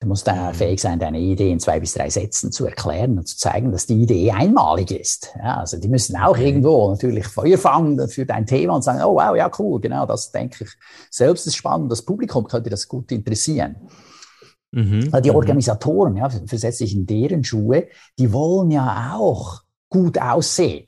Du 0.00 0.06
musst 0.06 0.28
dann 0.28 0.50
mhm. 0.50 0.54
fähig 0.54 0.80
sein, 0.80 1.00
deine 1.00 1.18
Idee 1.18 1.50
in 1.50 1.58
zwei 1.58 1.80
bis 1.80 1.94
drei 1.94 2.08
Sätzen 2.08 2.52
zu 2.52 2.66
erklären 2.66 3.18
und 3.18 3.26
zu 3.26 3.36
zeigen, 3.36 3.72
dass 3.72 3.86
die 3.86 4.00
Idee 4.00 4.30
einmalig 4.30 4.92
ist. 4.92 5.34
Ja, 5.36 5.56
also 5.56 5.76
die 5.76 5.88
müssen 5.88 6.16
auch 6.16 6.36
irgendwo 6.36 6.90
natürlich 6.90 7.26
Feuer 7.26 7.58
fangen 7.58 8.08
für 8.08 8.24
dein 8.24 8.46
Thema 8.46 8.76
und 8.76 8.82
sagen, 8.82 9.02
oh 9.02 9.16
wow, 9.16 9.36
ja 9.36 9.50
cool, 9.58 9.80
genau, 9.80 10.06
das 10.06 10.30
denke 10.30 10.64
ich 10.64 10.70
selbst 11.10 11.48
ist 11.48 11.56
spannend. 11.56 11.90
Das 11.90 12.02
Publikum 12.02 12.46
könnte 12.46 12.70
das 12.70 12.86
gut 12.86 13.10
interessieren. 13.10 13.74
Mhm. 14.70 15.10
Die 15.22 15.30
mhm. 15.30 15.36
Organisatoren, 15.36 16.16
ja, 16.16 16.28
versetze 16.46 16.84
ich 16.84 16.94
in 16.94 17.06
deren 17.06 17.42
Schuhe, 17.42 17.88
die 18.18 18.32
wollen 18.32 18.70
ja 18.70 19.14
auch 19.16 19.62
gut 19.88 20.20
aussehen. 20.20 20.86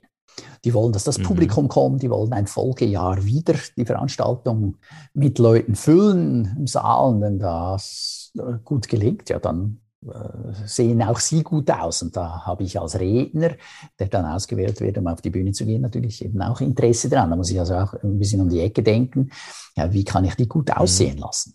Die 0.64 0.72
wollen, 0.72 0.92
dass 0.92 1.04
das 1.04 1.18
mhm. 1.18 1.24
Publikum 1.24 1.68
kommt, 1.68 2.02
die 2.02 2.10
wollen 2.10 2.32
ein 2.32 2.46
Folgejahr 2.46 3.24
wieder 3.24 3.54
die 3.76 3.84
Veranstaltung 3.84 4.76
mit 5.14 5.38
Leuten 5.38 5.74
füllen 5.74 6.54
im 6.56 6.66
Saal. 6.66 7.14
Und 7.14 7.20
wenn 7.22 7.38
das 7.38 8.19
gut 8.64 8.88
gelingt, 8.88 9.28
ja, 9.28 9.38
dann 9.38 9.80
äh, 10.06 10.66
sehen 10.66 11.02
auch 11.02 11.18
sie 11.18 11.42
gut 11.42 11.70
aus. 11.70 12.02
Und 12.02 12.16
da 12.16 12.46
habe 12.46 12.62
ich 12.62 12.80
als 12.80 12.98
Redner, 12.98 13.50
der 13.98 14.08
dann 14.08 14.24
ausgewählt 14.24 14.80
wird, 14.80 14.96
um 14.98 15.06
auf 15.06 15.20
die 15.20 15.30
Bühne 15.30 15.52
zu 15.52 15.66
gehen, 15.66 15.82
natürlich 15.82 16.24
eben 16.24 16.40
auch 16.40 16.60
Interesse 16.60 17.10
dran. 17.10 17.30
Da 17.30 17.36
muss 17.36 17.50
ich 17.50 17.58
also 17.60 17.74
auch 17.74 17.94
ein 18.02 18.18
bisschen 18.18 18.40
um 18.40 18.48
die 18.48 18.60
Ecke 18.60 18.82
denken. 18.82 19.30
Ja, 19.76 19.92
wie 19.92 20.04
kann 20.04 20.24
ich 20.24 20.34
die 20.36 20.48
gut 20.48 20.68
mhm. 20.68 20.74
aussehen 20.74 21.18
lassen? 21.18 21.54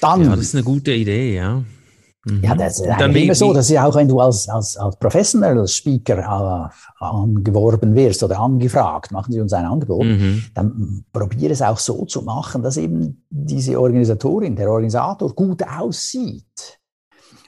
Dann, 0.00 0.22
ja, 0.22 0.30
das 0.30 0.40
ist 0.40 0.54
eine 0.54 0.64
gute 0.64 0.92
Idee, 0.92 1.36
ja. 1.36 1.62
Mhm. 2.24 2.44
Ja, 2.44 2.54
das 2.54 2.78
ist 2.78 2.88
dann 2.98 3.14
immer 3.14 3.34
so, 3.34 3.52
dass 3.52 3.68
ja 3.68 3.84
auch 3.84 3.94
wenn 3.96 4.06
du 4.06 4.20
als, 4.20 4.48
als, 4.48 4.76
als 4.76 4.96
Professional 4.96 5.66
Speaker 5.66 6.18
äh, 6.18 7.04
angeworben 7.04 7.94
wirst 7.94 8.22
oder 8.22 8.38
angefragt, 8.38 9.10
machen 9.10 9.32
sie 9.32 9.40
uns 9.40 9.52
ein 9.52 9.64
Angebot, 9.64 10.04
mhm. 10.04 10.44
dann 10.54 11.04
probiere 11.12 11.52
es 11.52 11.62
auch 11.62 11.78
so 11.78 12.04
zu 12.04 12.22
machen, 12.22 12.62
dass 12.62 12.76
eben 12.76 13.24
diese 13.28 13.80
Organisatorin, 13.80 14.54
der 14.54 14.70
Organisator 14.70 15.34
gut 15.34 15.62
aussieht. 15.66 16.78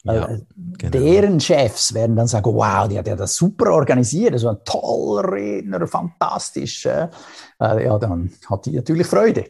Ja, 0.03 0.29
äh, 0.29 0.41
genau. 0.77 0.91
Deren 0.91 1.41
Chefs 1.41 1.95
werden 1.95 2.17
dann 2.17 2.27
sagen, 2.27 2.53
wow, 2.53 2.89
die 2.89 2.99
hat 2.99 3.07
ja 3.07 3.17
das 3.17 3.37
super 3.37 3.73
organisiert, 3.73 4.35
das 4.35 4.45
war 4.45 4.53
ein 4.53 4.65
toller 4.65 5.33
Redner, 5.33 5.87
fantastisch. 5.87 6.85
Äh, 6.87 7.09
ja, 7.61 7.99
dann 7.99 8.31
hat 8.51 8.67
die 8.67 8.73
natürlich 8.73 9.07
Freude. 9.07 9.47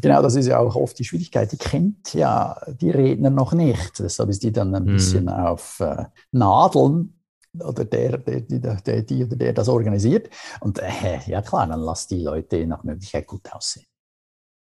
Genau, 0.00 0.22
das 0.22 0.34
ist 0.34 0.46
ja 0.46 0.58
auch 0.58 0.76
oft 0.76 0.98
die 0.98 1.04
Schwierigkeit. 1.04 1.52
Die 1.52 1.56
kennt 1.56 2.14
ja 2.14 2.60
die 2.80 2.90
Redner 2.90 3.30
noch 3.30 3.52
nicht. 3.52 3.98
Deshalb 3.98 4.30
ist 4.30 4.42
die 4.42 4.52
dann 4.52 4.74
ein 4.74 4.84
mhm. 4.84 4.92
bisschen 4.92 5.28
auf 5.28 5.80
äh, 5.80 6.06
Nadeln 6.32 7.20
oder 7.58 7.84
der, 7.84 8.18
der, 8.18 8.40
der, 8.40 8.80
der, 8.80 9.02
die 9.02 9.24
oder 9.24 9.36
der 9.36 9.52
das 9.52 9.68
organisiert. 9.68 10.30
Und 10.60 10.80
äh, 10.80 11.20
ja 11.26 11.42
klar, 11.42 11.66
dann 11.66 11.80
lass 11.80 12.08
die 12.08 12.22
Leute 12.22 12.66
nach 12.66 12.82
Möglichkeit 12.82 13.26
gut 13.26 13.52
aussehen. 13.52 13.86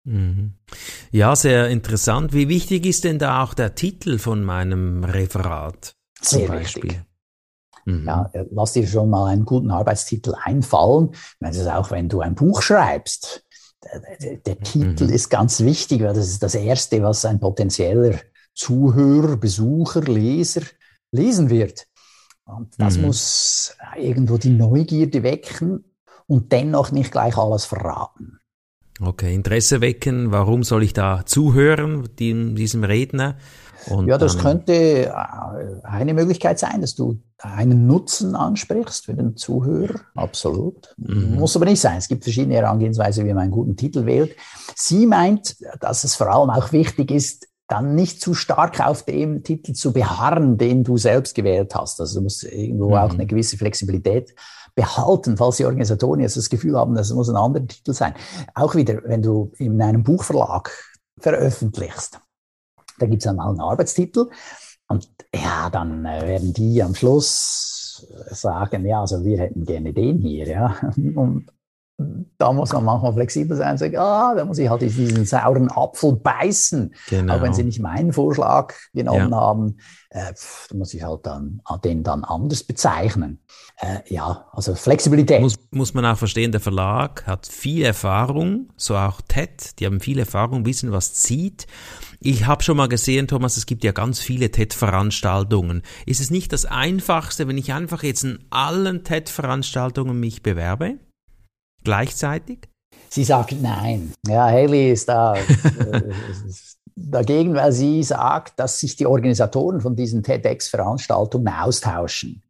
Mhm. 0.04 0.54
Ja, 1.12 1.36
sehr 1.36 1.70
interessant. 1.70 2.34
Wie 2.34 2.50
wichtig 2.50 2.86
ist 2.86 3.04
denn 3.06 3.20
da 3.20 3.44
auch 3.44 3.54
der 3.54 3.76
Titel 3.76 4.18
von 4.18 4.44
meinem 4.44 5.04
Referat? 5.04 5.96
Sehr 6.22 6.52
wichtig. 6.52 7.02
Mhm. 7.86 8.06
Ja, 8.06 8.32
lass 8.52 8.74
dir 8.74 8.86
schon 8.88 9.10
mal 9.10 9.28
einen 9.28 9.46
guten 9.46 9.72
Arbeitstitel 9.72 10.34
einfallen. 10.44 11.12
Das 11.40 11.56
ist 11.56 11.68
auch, 11.68 11.92
wenn 11.92 12.10
du 12.10 12.22
ein 12.22 12.36
Buch 12.36 12.62
schreibst 12.62 13.45
der, 14.46 14.60
Titel 14.60 15.06
mhm. 15.06 15.14
ist 15.14 15.30
ganz 15.30 15.62
wichtig, 15.62 16.02
weil 16.02 16.14
das 16.14 16.28
ist 16.30 16.44
das 16.44 16.56
Erste, 16.56 17.02
was 17.02 17.26
ein 17.26 17.40
potenzieller 17.40 18.20
Zuhörer, 18.54 19.38
Besucher, 19.38 20.02
Leser 20.02 20.62
lesen 21.12 21.50
wird. 21.50 21.88
Und 22.46 22.74
das 22.78 22.98
mhm. 22.98 23.06
muss 23.06 23.76
irgendwo 23.98 24.38
die 24.38 24.52
Neugierde 24.52 25.24
wecken 25.24 25.84
und 26.28 26.52
dennoch 26.52 26.92
nicht 26.92 27.12
gleich 27.12 27.38
alles 27.38 27.66
verraten. 27.66 28.40
Okay, 29.02 29.34
Interesse 29.34 29.82
wecken, 29.82 30.32
warum 30.32 30.64
soll 30.64 30.84
ich 30.84 30.94
da 30.94 31.26
zuhören, 31.26 32.08
diesem 32.18 32.84
Redner? 32.86 33.38
Und 33.90 34.08
ja, 34.08 34.18
das 34.18 34.38
könnte 34.38 35.08
äh, 35.08 35.12
eine 35.84 36.14
Möglichkeit 36.14 36.60
sein, 36.60 36.82
dass 36.82 36.96
du 36.96 37.20
einen 37.38 37.88
Nutzen 37.88 38.36
ansprichst 38.36 39.06
für 39.06 39.14
den 39.14 39.36
Zuhörer. 39.36 40.00
Absolut. 40.16 40.96
Mhm. 40.98 41.36
Muss 41.36 41.56
aber 41.56 41.66
nicht 41.66 41.82
sein. 41.82 41.98
Es 41.98 42.08
gibt 42.08 42.24
verschiedene 42.24 42.56
Herangehensweisen, 42.56 43.26
wie 43.26 43.34
man 43.34 43.44
einen 43.44 43.52
guten 43.52 43.76
Titel 43.76 44.06
wählt. 44.06 44.36
Sie 44.76 45.06
meint, 45.06 45.58
dass 45.80 46.04
es 46.04 46.16
vor 46.16 46.28
allem 46.28 46.50
auch 46.50 46.72
wichtig 46.72 47.12
ist, 47.12 47.48
dann 47.68 47.96
nicht 47.96 48.22
zu 48.22 48.34
stark 48.34 48.80
auf 48.86 49.04
dem 49.04 49.44
Titel 49.44 49.74
zu 49.74 49.92
beharren, 49.92 50.58
den 50.58 50.84
du 50.84 50.98
selbst 50.98 51.34
gewählt 51.34 51.74
hast. 51.74 52.00
Also 52.00 52.20
du 52.20 52.24
musst 52.24 52.44
irgendwo 52.44 52.90
mhm. 52.90 52.96
auch 52.96 53.14
eine 53.14 53.26
gewisse 53.26 53.58
Flexibilität 53.58 54.36
behalten, 54.76 55.38
falls 55.38 55.58
die 55.58 55.66
Organisatoren 55.66 56.20
jetzt 56.20 56.38
das 56.38 56.50
Gefühl 56.50 56.78
haben, 56.78 56.96
das 56.96 57.12
muss 57.12 57.30
ein 57.30 57.38
anderer 57.38 57.66
Titel 57.66 57.94
sein. 57.94 58.14
Auch 58.54 58.76
wieder, 58.76 59.02
wenn 59.06 59.22
du 59.22 59.52
in 59.58 59.82
einem 59.82 60.04
Buchverlag 60.04 60.72
veröffentlichst, 61.18 62.20
da 63.00 63.06
gibt 63.06 63.22
es 63.22 63.26
dann 63.26 63.38
mal 63.38 63.50
einen 63.50 63.60
Arbeitstitel. 63.60 64.30
Und 64.88 65.08
ja, 65.34 65.70
dann 65.70 66.06
äh, 66.06 66.28
werden 66.28 66.54
die 66.54 66.82
am 66.84 66.96
Schluss 66.96 68.08
sagen, 68.30 68.86
ja, 68.86 69.02
also 69.02 69.24
wir 69.24 69.40
hätten 69.40 69.66
gerne 69.66 69.94
den 69.94 70.20
hier, 70.20 70.48
ja. 70.48 70.76
Und 70.96 71.52
da 71.98 72.52
muss 72.52 72.74
man 72.74 72.84
manchmal 72.84 73.14
flexibel 73.14 73.56
sein 73.56 73.72
und 73.72 73.78
sagen, 73.78 73.98
ah, 73.98 74.36
da 74.36 74.44
muss 74.44 74.58
ich 74.58 74.70
halt 74.70 74.82
diesen 74.82 75.26
sauren 75.26 75.72
Apfel 75.72 76.14
beißen. 76.14 76.94
Genau. 77.10 77.36
Auch 77.36 77.42
wenn 77.42 77.54
sie 77.54 77.64
nicht 77.64 77.80
meinen 77.80 78.12
Vorschlag 78.12 78.74
genommen 78.94 79.32
ja. 79.32 79.38
haben, 79.38 79.78
äh, 80.10 80.34
da 80.70 80.76
muss 80.76 80.94
ich 80.94 81.04
halt 81.04 81.26
dann 81.26 81.62
den 81.86 82.04
dann 82.04 82.26
anders 82.26 82.64
bezeichnen. 82.64 83.40
Äh, 83.78 84.00
ja, 84.14 84.46
also 84.52 84.76
Flexibilität. 84.76 85.40
Muss, 85.40 85.56
muss 85.72 85.94
man 85.94 86.06
auch 86.06 86.18
verstehen, 86.18 86.52
der 86.52 86.60
Verlag 86.60 87.26
hat 87.28 87.48
viel 87.48 87.84
Erfahrung, 87.84 88.70
so 88.76 88.98
auch 88.98 89.22
TED, 89.22 89.80
die 89.80 89.86
haben 89.86 90.02
viel 90.02 90.20
Erfahrung, 90.20 90.66
wissen, 90.66 90.92
was 90.92 91.14
zieht. 91.14 91.66
Ich 92.20 92.46
habe 92.46 92.64
schon 92.64 92.76
mal 92.76 92.88
gesehen, 92.88 93.28
Thomas, 93.28 93.56
es 93.56 93.66
gibt 93.66 93.84
ja 93.86 93.94
ganz 93.94 94.20
viele 94.20 94.52
TED-Veranstaltungen. 94.52 95.82
Ist 96.06 96.20
es 96.20 96.30
nicht 96.30 96.52
das 96.52 96.66
Einfachste, 96.66 97.48
wenn 97.48 97.58
ich 97.58 97.72
einfach 97.72 98.04
jetzt 98.04 98.24
in 98.24 98.40
allen 98.50 99.04
TED-Veranstaltungen 99.04 100.20
mich 100.20 100.44
bewerbe? 100.44 100.96
Gleichzeitig? 101.86 102.68
Sie 103.10 103.24
sagt 103.24 103.56
nein. 103.62 104.12
Ja, 104.28 104.48
Haley 104.48 104.92
ist 104.92 105.08
da 105.08 105.36
äh, 105.36 106.12
dagegen, 106.96 107.54
weil 107.54 107.72
sie 107.72 108.04
sagt, 108.04 108.60
dass 108.60 108.80
sich 108.80 108.98
die 108.98 109.06
Organisatoren 109.06 109.80
von 109.80 109.96
diesen 109.96 110.24
TEDx-Veranstaltungen 110.24 111.48
austauschen. 111.48 112.44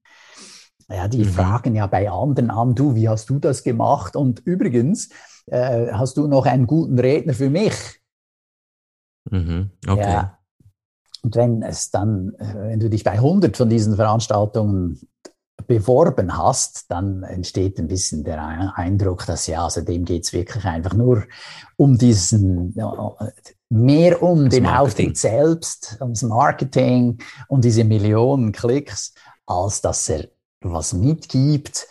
Ja, 0.90 1.08
die 1.08 1.26
mhm. 1.26 1.30
fragen 1.30 1.76
ja 1.76 1.86
bei 1.86 2.10
anderen 2.10 2.50
an, 2.50 2.76
du, 2.76 2.96
wie 2.96 3.10
hast 3.10 3.30
du 3.30 3.40
das 3.40 3.64
gemacht? 3.64 4.16
Und 4.16 4.40
übrigens, 4.40 5.10
äh, 5.48 5.92
hast 5.92 6.18
du 6.18 6.28
noch 6.28 6.46
einen 6.46 6.66
guten 6.66 6.98
Redner 6.98 7.34
für 7.34 7.50
mich? 7.50 7.74
Mhm. 9.30 9.72
Okay. 9.88 10.02
Ja. 10.02 10.40
Und 11.24 11.36
wenn 11.36 11.62
es 11.64 11.90
dann, 11.90 12.34
wenn 12.38 12.80
du 12.80 12.90
dich 12.90 13.04
bei 13.04 13.14
100 13.14 13.58
von 13.58 13.68
diesen 13.68 13.96
Veranstaltungen 13.96 15.00
beworben 15.68 16.38
hast, 16.38 16.92
dann 16.92 17.24
entsteht 17.24 17.80
ein 17.80 17.88
bisschen 17.88 18.24
der 18.24 18.74
Eindruck, 18.76 19.26
dass 19.26 19.48
ja, 19.48 19.64
also 19.64 19.82
dem 19.82 20.06
geht 20.06 20.24
es 20.24 20.34
wirklich 20.34 20.66
einfach 20.66 20.94
nur 20.94 21.24
um 21.78 21.98
diesen, 21.98 22.76
mehr 23.70 24.22
um 24.22 24.46
das 24.46 24.54
den 24.54 24.64
Marketing. 24.64 25.10
Auftritt 25.10 25.18
selbst, 25.18 25.98
ums 26.02 26.22
Marketing, 26.22 27.18
um 27.48 27.62
diese 27.62 27.84
Millionen 27.84 28.52
Klicks, 28.52 29.14
als 29.46 29.82
dass 29.82 30.10
er 30.10 30.28
was 30.62 30.94
mitgibt. 30.94 31.88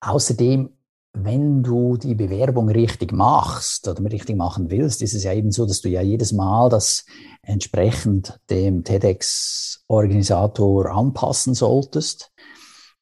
Außerdem 0.00 0.70
wenn 1.14 1.62
du 1.62 1.98
die 1.98 2.14
Bewerbung 2.14 2.70
richtig 2.70 3.12
machst 3.12 3.86
oder 3.86 4.02
richtig 4.10 4.34
machen 4.36 4.70
willst, 4.70 5.02
ist 5.02 5.12
es 5.14 5.24
ja 5.24 5.34
eben 5.34 5.52
so, 5.52 5.66
dass 5.66 5.82
du 5.82 5.90
ja 5.90 6.00
jedes 6.00 6.32
Mal 6.32 6.70
das 6.70 7.04
entsprechend 7.42 8.40
dem 8.48 8.82
TEDx-Organisator 8.82 10.90
anpassen 10.90 11.52
solltest. 11.54 12.32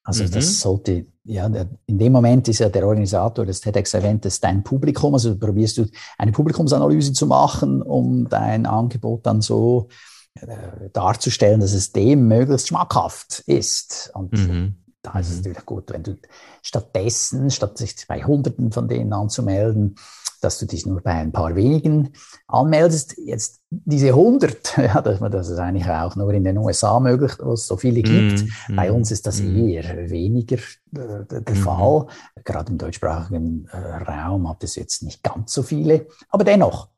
Also 0.03 0.25
mhm. 0.25 0.31
das 0.31 0.61
sollte, 0.61 1.07
ja, 1.25 1.47
in 1.87 1.99
dem 1.99 2.13
Moment 2.13 2.49
ist 2.49 2.61
ja 2.61 2.69
der 2.69 2.87
Organisator 2.87 3.45
des 3.45 3.61
TEDx-Events 3.61 4.41
dein 4.41 4.63
Publikum. 4.63 5.15
Also 5.15 5.37
probierst 5.37 5.79
du 5.79 5.87
eine 6.19 6.33
Publikumsanalyse 6.33 7.13
zu 7.13 7.27
machen, 7.27 7.83
um 7.83 8.29
dein 8.29 8.67
Angebot 8.67 9.27
dann 9.27 9.41
so 9.41 9.89
äh, 10.35 10.91
darzustellen, 10.93 11.61
dass 11.61 11.75
es 11.75 11.93
dem 11.93 12.29
möglichst 12.29 12.69
schmackhaft 12.69 13.41
ist. 13.47 14.11
Und 14.15 14.33
mhm. 14.33 14.77
Da 15.03 15.19
ist 15.19 15.29
es 15.29 15.37
mhm. 15.37 15.39
natürlich 15.39 15.67
gut, 15.67 15.91
wenn 15.93 16.03
du 16.03 16.19
stattdessen, 16.63 17.51
statt 17.51 17.79
sich 17.79 17.97
bei 18.07 18.23
Hunderten 18.23 18.71
von 18.73 18.89
denen 18.89 19.13
anzumelden, 19.13 19.97
dass 20.41 20.59
du 20.59 20.67
dich 20.67 20.87
nur 20.87 21.01
bei 21.03 21.13
ein 21.13 21.33
paar 21.33 21.55
wenigen 21.55 22.13
anmeldest. 22.47 23.17
Jetzt 23.19 23.61
diese 23.71 24.09
100, 24.09 24.77
ja, 24.77 25.01
das 25.01 25.49
ist 25.49 25.59
eigentlich 25.59 25.89
auch 25.89 26.17
nur 26.17 26.33
in 26.33 26.45
den 26.45 26.59
USA 26.59 26.99
möglich, 26.99 27.33
wo 27.41 27.53
es 27.53 27.67
so 27.67 27.77
viele 27.77 28.03
gibt. 28.03 28.45
Mm, 28.69 28.77
bei 28.77 28.91
uns 28.91 29.11
ist 29.11 29.27
das 29.27 29.41
mm. 29.41 29.69
eher 29.69 30.11
weniger 30.11 30.57
äh, 30.57 31.25
der 31.29 31.55
mm. 31.55 31.57
Fall. 31.57 32.07
Gerade 32.45 32.73
im 32.73 32.79
deutschsprachigen 32.79 33.69
äh, 33.71 33.77
Raum 33.77 34.49
hat 34.49 34.65
es 34.65 34.77
jetzt 34.77 35.03
nicht 35.03 35.23
ganz 35.23 35.53
so 35.53 35.63
viele, 35.63 36.07
aber 36.29 36.45
dennoch. 36.45 36.89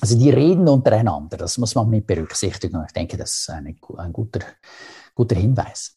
Also 0.00 0.18
die 0.18 0.30
reden 0.30 0.68
untereinander, 0.68 1.38
das 1.38 1.56
muss 1.56 1.74
man 1.74 1.88
mit 1.88 2.06
berücksichtigen. 2.06 2.76
Und 2.76 2.84
ich 2.84 2.92
denke, 2.92 3.16
das 3.16 3.34
ist 3.34 3.50
eine, 3.50 3.74
ein 3.96 4.12
guter, 4.12 4.40
guter 5.14 5.36
Hinweis. 5.36 5.95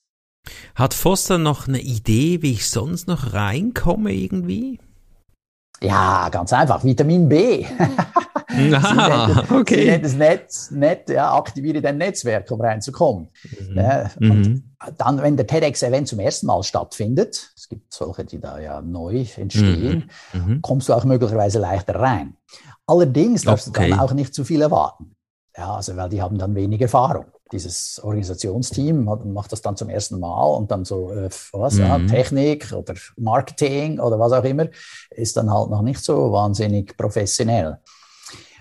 Hat 0.75 0.93
Foster 0.93 1.37
noch 1.37 1.67
eine 1.67 1.81
Idee, 1.81 2.41
wie 2.41 2.53
ich 2.53 2.69
sonst 2.69 3.07
noch 3.07 3.33
reinkomme 3.33 4.13
irgendwie? 4.13 4.79
Ja, 5.81 6.29
ganz 6.29 6.51
einfach. 6.51 6.83
Vitamin 6.83 7.29
B. 7.29 7.65
ah, 8.73 9.43
okay. 9.51 9.81
Sie 9.81 9.85
nennt 9.85 10.05
es 10.05 10.15
Netz, 10.15 10.71
Net, 10.71 11.09
ja, 11.09 11.33
aktiviere 11.33 11.81
dein 11.81 11.97
Netzwerk, 11.97 12.51
um 12.51 12.59
reinzukommen. 12.59 13.29
Mhm. 13.59 13.77
Ja, 13.77 14.09
mhm. 14.19 14.75
dann, 14.97 15.21
wenn 15.21 15.37
der 15.37 15.47
TEDx-Event 15.47 16.07
zum 16.07 16.19
ersten 16.19 16.47
Mal 16.47 16.63
stattfindet, 16.63 17.51
es 17.55 17.69
gibt 17.69 17.93
solche, 17.93 18.25
die 18.25 18.39
da 18.39 18.59
ja 18.59 18.81
neu 18.81 19.25
entstehen, 19.37 20.09
mhm. 20.33 20.45
mhm. 20.45 20.61
kommst 20.61 20.89
du 20.89 20.93
auch 20.93 21.05
möglicherweise 21.05 21.59
leichter 21.59 21.95
rein. 21.95 22.35
Allerdings 22.85 23.43
darfst 23.43 23.69
okay. 23.69 23.85
du 23.85 23.89
dann 23.91 23.99
auch 23.99 24.13
nicht 24.13 24.33
zu 24.33 24.43
viel 24.43 24.61
erwarten. 24.61 25.15
Ja, 25.55 25.75
also, 25.75 25.95
weil 25.95 26.09
die 26.09 26.21
haben 26.21 26.37
dann 26.37 26.55
wenig 26.55 26.81
Erfahrung 26.81 27.25
dieses 27.51 27.99
Organisationsteam 28.03 29.05
macht 29.05 29.51
das 29.51 29.61
dann 29.61 29.75
zum 29.75 29.89
ersten 29.89 30.19
Mal 30.19 30.45
und 30.55 30.69
dann 30.71 30.85
so, 30.85 31.11
äh, 31.11 31.29
was, 31.51 31.75
mhm. 31.75 31.81
ja, 31.81 31.99
Technik 31.99 32.71
oder 32.73 32.93
Marketing 33.17 33.99
oder 33.99 34.19
was 34.19 34.31
auch 34.31 34.43
immer, 34.43 34.67
ist 35.09 35.37
dann 35.37 35.51
halt 35.51 35.69
noch 35.69 35.81
nicht 35.81 36.03
so 36.03 36.31
wahnsinnig 36.31 36.95
professionell. 36.95 37.79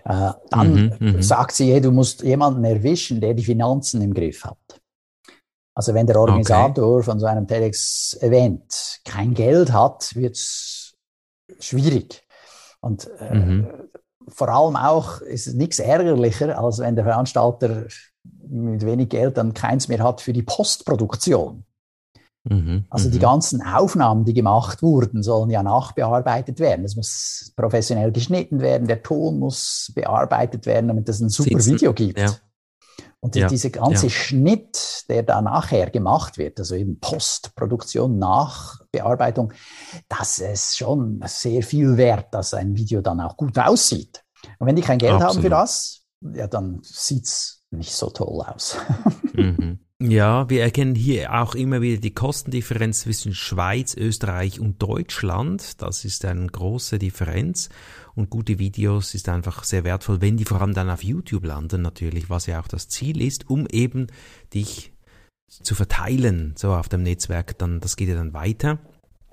Äh, 0.04 0.30
dann 0.50 0.97
mhm, 1.00 1.12
mhm. 1.16 1.23
sagt 1.23 1.52
sie, 1.52 1.73
hey, 1.73 1.80
du 1.80 1.90
musst 1.90 2.23
jemanden 2.23 2.64
erwischen, 2.64 3.21
der 3.21 3.35
die 3.35 3.45
Finanzen 3.45 4.00
im 4.00 4.14
Griff 4.14 4.45
hat. 4.45 4.57
Also 5.75 5.95
wenn 5.95 6.07
der 6.07 6.18
Organisator 6.18 6.97
okay. 6.97 7.04
von 7.04 7.21
so 7.21 7.26
einem 7.26 7.47
TEDx-Event 7.47 9.00
kein 9.04 9.35
Geld 9.35 9.73
hat, 9.73 10.14
wird 10.16 10.35
es 10.35 10.97
schwierig. 11.61 12.26
Und 12.80 13.09
äh, 13.21 13.35
mhm. 13.35 13.68
vor 14.28 14.49
allem 14.49 14.76
auch 14.76 15.21
ist 15.21 15.47
es 15.47 15.54
nichts 15.54 15.78
ärgerlicher, 15.78 16.59
als 16.59 16.78
wenn 16.78 16.97
der 16.97 17.04
Veranstalter 17.04 17.87
mit 18.50 18.85
wenig 18.85 19.09
Geld 19.09 19.37
dann 19.37 19.55
keins 19.55 19.88
mehr 19.88 20.02
hat 20.02 20.21
für 20.21 20.33
die 20.33 20.43
Postproduktion. 20.43 21.64
Mhm, 22.45 22.85
also 22.88 23.11
die 23.11 23.19
mhm. 23.19 23.23
ganzen 23.23 23.62
Aufnahmen, 23.62 24.25
die 24.25 24.33
gemacht 24.33 24.83
wurden, 24.83 25.23
sollen 25.23 25.50
ja 25.50 25.62
nachbearbeitet 25.62 26.61
werden. 26.61 26.85
Es 26.85 26.97
muss 26.97 27.52
professionell 27.57 28.12
geschnitten 28.12 28.61
werden, 28.61 28.87
der 28.87 29.02
Ton 29.02 29.38
muss 29.38 29.93
bearbeitet 29.95 30.64
werden, 30.67 30.88
damit 30.88 31.09
es 31.09 31.21
ein 31.21 31.28
super 31.28 31.61
Sitzen. 31.61 31.75
Video 31.75 31.93
gibt. 31.93 32.19
Ja. 32.19 32.35
Und 33.21 33.35
ja. 33.35 33.49
dieser 33.49 33.71
ganze 33.71 34.07
ja. 34.07 34.11
Schnitt, 34.11 35.05
der 35.09 35.25
da 35.25 35.43
nachher 35.43 35.90
gemacht 35.90 36.38
wird, 36.38 36.61
also 36.61 36.76
eben 36.76 37.00
Postproduktion, 37.00 38.19
Nachbearbeitung, 38.19 39.52
das 40.09 40.38
ist 40.38 40.76
schon 40.76 41.21
sehr 41.26 41.62
viel 41.62 41.97
wert, 41.97 42.33
dass 42.33 42.55
ein 42.55 42.76
Video 42.76 43.00
dann 43.00 43.21
auch 43.21 43.37
gut 43.37 43.59
aussieht. 43.59 44.23
Und 44.59 44.69
wenn 44.69 44.76
die 44.76 44.83
kein 44.83 44.99
Geld 44.99 45.14
Absolut. 45.14 45.35
haben 45.35 45.43
für 45.43 45.50
das, 45.50 46.02
ja, 46.33 46.47
dann 46.47 46.81
sieht's 46.83 47.58
nicht 47.70 47.92
so 47.92 48.11
toll 48.11 48.42
aus. 48.42 48.76
mhm. 49.33 49.78
Ja, 50.00 50.48
wir 50.48 50.62
erkennen 50.62 50.94
hier 50.94 51.35
auch 51.35 51.57
immer 51.57 51.81
wieder 51.81 52.00
die 52.00 52.14
Kostendifferenz 52.14 53.00
zwischen 53.00 53.35
Schweiz, 53.35 53.96
Österreich 53.96 54.61
und 54.61 54.81
Deutschland. 54.81 55.83
Das 55.83 56.04
ist 56.04 56.24
eine 56.24 56.46
große 56.46 57.00
Differenz. 57.00 57.68
Und 58.14 58.31
gute 58.31 58.61
Videos 58.61 59.14
ist 59.14 59.28
einfach 59.28 59.64
sehr 59.64 59.83
wertvoll, 59.83 60.20
wenn 60.20 60.37
die 60.37 60.44
vor 60.44 60.61
allem 60.61 60.72
dann 60.72 60.88
auf 60.88 61.02
YouTube 61.02 61.44
landen, 61.44 61.83
natürlich, 61.83 62.31
was 62.31 62.46
ja 62.46 62.61
auch 62.61 62.68
das 62.68 62.88
Ziel 62.88 63.20
ist, 63.20 63.50
um 63.50 63.66
eben 63.72 64.07
dich 64.54 64.92
zu 65.48 65.74
verteilen, 65.74 66.54
so 66.57 66.72
auf 66.74 66.88
dem 66.88 67.02
Netzwerk. 67.02 67.59
Dann, 67.59 67.81
das 67.81 67.96
geht 67.96 68.09
ja 68.09 68.14
dann 68.14 68.35
weiter 68.35 68.78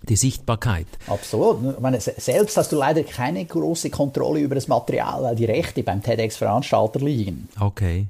die 0.01 0.15
Sichtbarkeit. 0.15 0.87
Absolut. 1.07 1.75
Ich 1.75 1.79
meine, 1.79 1.99
selbst 1.99 2.57
hast 2.57 2.71
du 2.71 2.75
leider 2.75 3.03
keine 3.03 3.45
große 3.45 3.89
Kontrolle 3.89 4.39
über 4.39 4.55
das 4.55 4.67
Material, 4.67 5.21
weil 5.23 5.35
die 5.35 5.45
Rechte 5.45 5.83
beim 5.83 6.01
TEDx-Veranstalter 6.01 6.99
liegen. 6.99 7.49
Okay. 7.59 8.07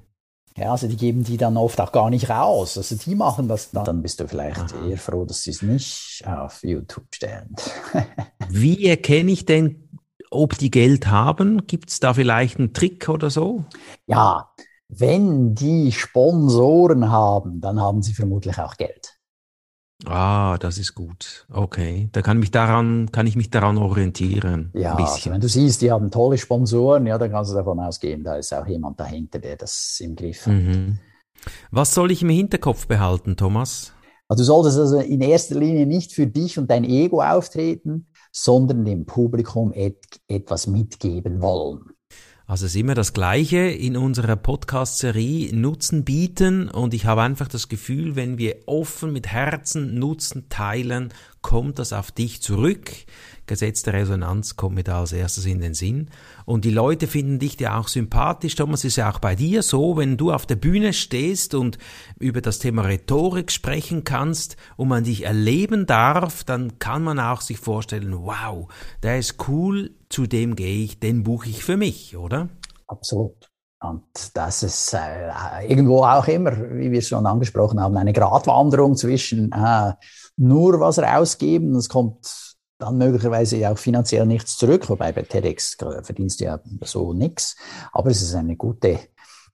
Ja, 0.58 0.72
also 0.72 0.88
die 0.88 0.96
geben 0.96 1.24
die 1.24 1.36
dann 1.36 1.58
oft 1.58 1.82
auch 1.82 1.92
gar 1.92 2.10
nicht 2.10 2.30
raus. 2.30 2.78
Also 2.78 2.96
die 2.96 3.16
machen 3.16 3.50
das 3.50 3.72
dann. 3.72 3.84
Dann 3.84 4.02
bist 4.02 4.22
du 4.22 4.28
vielleicht 4.28 4.74
Aha. 4.74 4.88
eher 4.88 4.98
froh, 4.98 5.26
dass 5.26 5.44
sie 5.44 5.52
es 5.52 5.62
nicht 5.62 6.24
auf 6.26 6.64
YouTube 6.64 7.14
stellen. 7.14 7.54
Wie 8.50 8.86
erkenne 8.88 9.32
ich 9.32 9.46
denn, 9.46 9.90
ob 10.32 10.58
die 10.58 10.72
Geld 10.72 11.08
haben? 11.08 11.68
Gibt 11.68 11.90
es 11.90 12.00
da 12.00 12.14
vielleicht 12.14 12.58
einen 12.58 12.74
Trick 12.74 13.10
oder 13.10 13.30
so? 13.30 13.66
Ja, 14.08 14.50
wenn 14.88 15.56
die 15.56 15.92
Sponsoren 15.92 17.10
haben, 17.12 17.60
dann 17.60 17.82
haben 17.82 18.02
sie 18.02 18.14
vermutlich 18.14 18.58
auch 18.58 18.78
Geld. 18.78 19.15
Ah, 20.04 20.58
das 20.60 20.78
ist 20.78 20.94
gut. 20.94 21.48
Okay, 21.52 22.10
da 22.12 22.22
kann, 22.22 22.38
mich 22.38 22.52
daran, 22.52 23.12
kann 23.12 23.28
ich 23.28 23.36
mich 23.36 23.50
daran 23.50 23.78
orientieren. 23.78 24.72
Ja, 24.74 24.96
also 24.96 25.32
wenn 25.32 25.40
du 25.40 25.48
siehst, 25.48 25.82
die 25.82 25.92
haben 25.92 26.12
tolle 26.12 26.38
Sponsoren, 26.38 27.08
ja, 27.08 27.18
dann 27.18 27.32
kannst 27.32 27.52
du 27.52 27.56
davon 27.56 27.80
ausgehen, 27.80 28.24
da 28.24 28.36
ist 28.36 28.54
auch 28.54 28.68
jemand 28.68 29.00
dahinter, 29.00 29.40
der 29.40 29.56
das 29.56 30.00
im 30.02 30.16
Griff 30.16 30.46
hat. 30.46 30.54
Mhm. 30.54 31.00
Was 31.72 31.94
soll 31.94 32.12
ich 32.12 32.22
im 32.22 32.30
Hinterkopf 32.30 32.88
behalten, 32.88 33.38
Thomas? 33.38 33.94
Also 34.28 34.42
du 34.42 34.46
solltest 34.46 34.80
also 34.80 35.00
in 35.00 35.22
erster 35.22 35.56
Linie 35.56 35.86
nicht 35.86 36.12
für 36.12 36.28
dich 36.28 36.58
und 36.58 36.70
dein 36.70 36.84
Ego 36.84 37.22
auftreten, 37.22 38.08
sondern 38.32 38.84
dem 38.84 39.06
Publikum 39.06 39.72
et 39.72 40.04
etwas 40.28 40.68
mitgeben 40.68 41.42
wollen. 41.42 41.95
Also 42.48 42.68
es 42.68 42.76
ist 42.76 42.80
immer 42.80 42.94
das 42.94 43.14
Gleiche 43.14 43.58
in 43.58 43.98
unserer 43.98 44.36
Podcast-Serie 44.36 45.56
Nutzen 45.56 46.06
bieten 46.06 46.70
und 46.70 46.94
ich 46.94 47.06
habe 47.06 47.24
einfach 47.24 47.48
das 47.48 47.70
Gefühl, 47.70 48.16
wenn 48.16 48.38
wir 48.38 48.58
offen 48.68 49.12
mit 49.12 49.26
Herzen 49.28 49.98
Nutzen 49.98 50.48
teilen, 50.48 51.12
kommt 51.42 51.80
das 51.80 51.92
auf 51.92 52.12
dich 52.12 52.44
zurück. 52.44 52.92
Gesetz 53.48 53.82
der 53.82 53.94
Resonanz 53.94 54.56
kommt 54.56 54.76
mir 54.76 54.84
da 54.84 55.00
als 55.00 55.12
erstes 55.12 55.46
in 55.46 55.60
den 55.60 55.74
Sinn. 55.74 56.10
Und 56.46 56.66
die 56.66 56.72
Leute 56.72 57.08
finden 57.08 57.40
dich 57.40 57.60
ja 57.60 57.80
auch 57.80 57.88
sympathisch. 57.88 58.56
Thomas, 58.56 58.84
ist 58.84 58.96
ja 58.96 59.12
auch 59.12 59.20
bei 59.20 59.36
dir 59.36 59.64
so, 59.64 59.98
wenn 59.98 60.18
du 60.18 60.32
auf 60.32 60.46
der 60.46 60.56
Bühne 60.56 60.94
stehst 60.94 61.56
und 61.56 61.80
über 62.20 62.42
das 62.42 62.60
Thema 62.60 62.84
Rhetorik 62.84 63.52
sprechen 63.52 64.04
kannst 64.04 64.56
und 64.78 64.88
man 64.88 65.04
dich 65.04 65.26
erleben 65.26 65.88
darf, 65.88 66.44
dann 66.44 66.78
kann 66.78 67.04
man 67.04 67.20
auch 67.20 67.42
sich 67.42 67.58
vorstellen, 67.58 68.16
wow, 68.16 68.68
der 69.02 69.18
ist 69.18 69.48
cool, 69.48 69.92
zu 70.16 70.28
dem 70.28 70.56
gehe 70.56 70.86
ich, 70.86 70.98
den 70.98 71.24
buche 71.24 71.50
ich 71.50 71.66
für 71.66 71.76
mich, 71.76 72.16
oder? 72.16 72.48
Absolut. 72.88 73.52
Und 73.82 74.06
das 74.34 74.64
ist 74.64 74.94
äh, 74.94 75.68
irgendwo 75.68 76.06
auch 76.06 76.26
immer, 76.30 76.54
wie 76.72 76.90
wir 76.90 77.00
es 77.00 77.10
schon 77.10 77.26
angesprochen 77.26 77.82
haben, 77.82 77.98
eine 77.98 78.14
Gratwanderung 78.14 78.96
zwischen 78.96 79.52
äh, 79.52 79.92
nur 80.38 80.80
was 80.80 81.00
rausgeben, 81.00 81.76
es 81.76 81.90
kommt 81.90 82.56
dann 82.78 82.98
möglicherweise 82.98 83.70
auch 83.70 83.78
finanziell 83.78 84.26
nichts 84.26 84.56
zurück, 84.56 84.90
wobei 84.90 85.12
bei 85.12 85.24
TEDx 85.24 85.76
verdienst 85.76 86.40
du 86.40 86.46
ja 86.46 86.62
so 86.84 87.12
nichts. 87.12 87.58
Aber 87.92 88.10
es 88.10 88.22
ist 88.22 88.36
eine 88.36 88.56
gute 88.56 89.00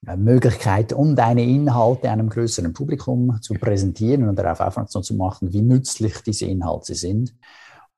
äh, 0.06 0.15
Möglichkeit, 0.15 0.93
um 0.93 1.15
deine 1.15 1.43
Inhalte 1.43 2.12
einem 2.12 2.30
größeren 2.30 2.74
Publikum 2.74 3.39
zu 3.41 3.56
präsentieren 3.56 4.30
und 4.30 4.36
darauf 4.36 4.60
aufmerksam 4.60 5.02
zu 5.02 5.15
machen, 5.15 5.52
wie 5.54 5.63
nützlich 5.63 6.21
diese 6.21 6.45
Inhalte 6.45 6.93
sind, 6.93 7.34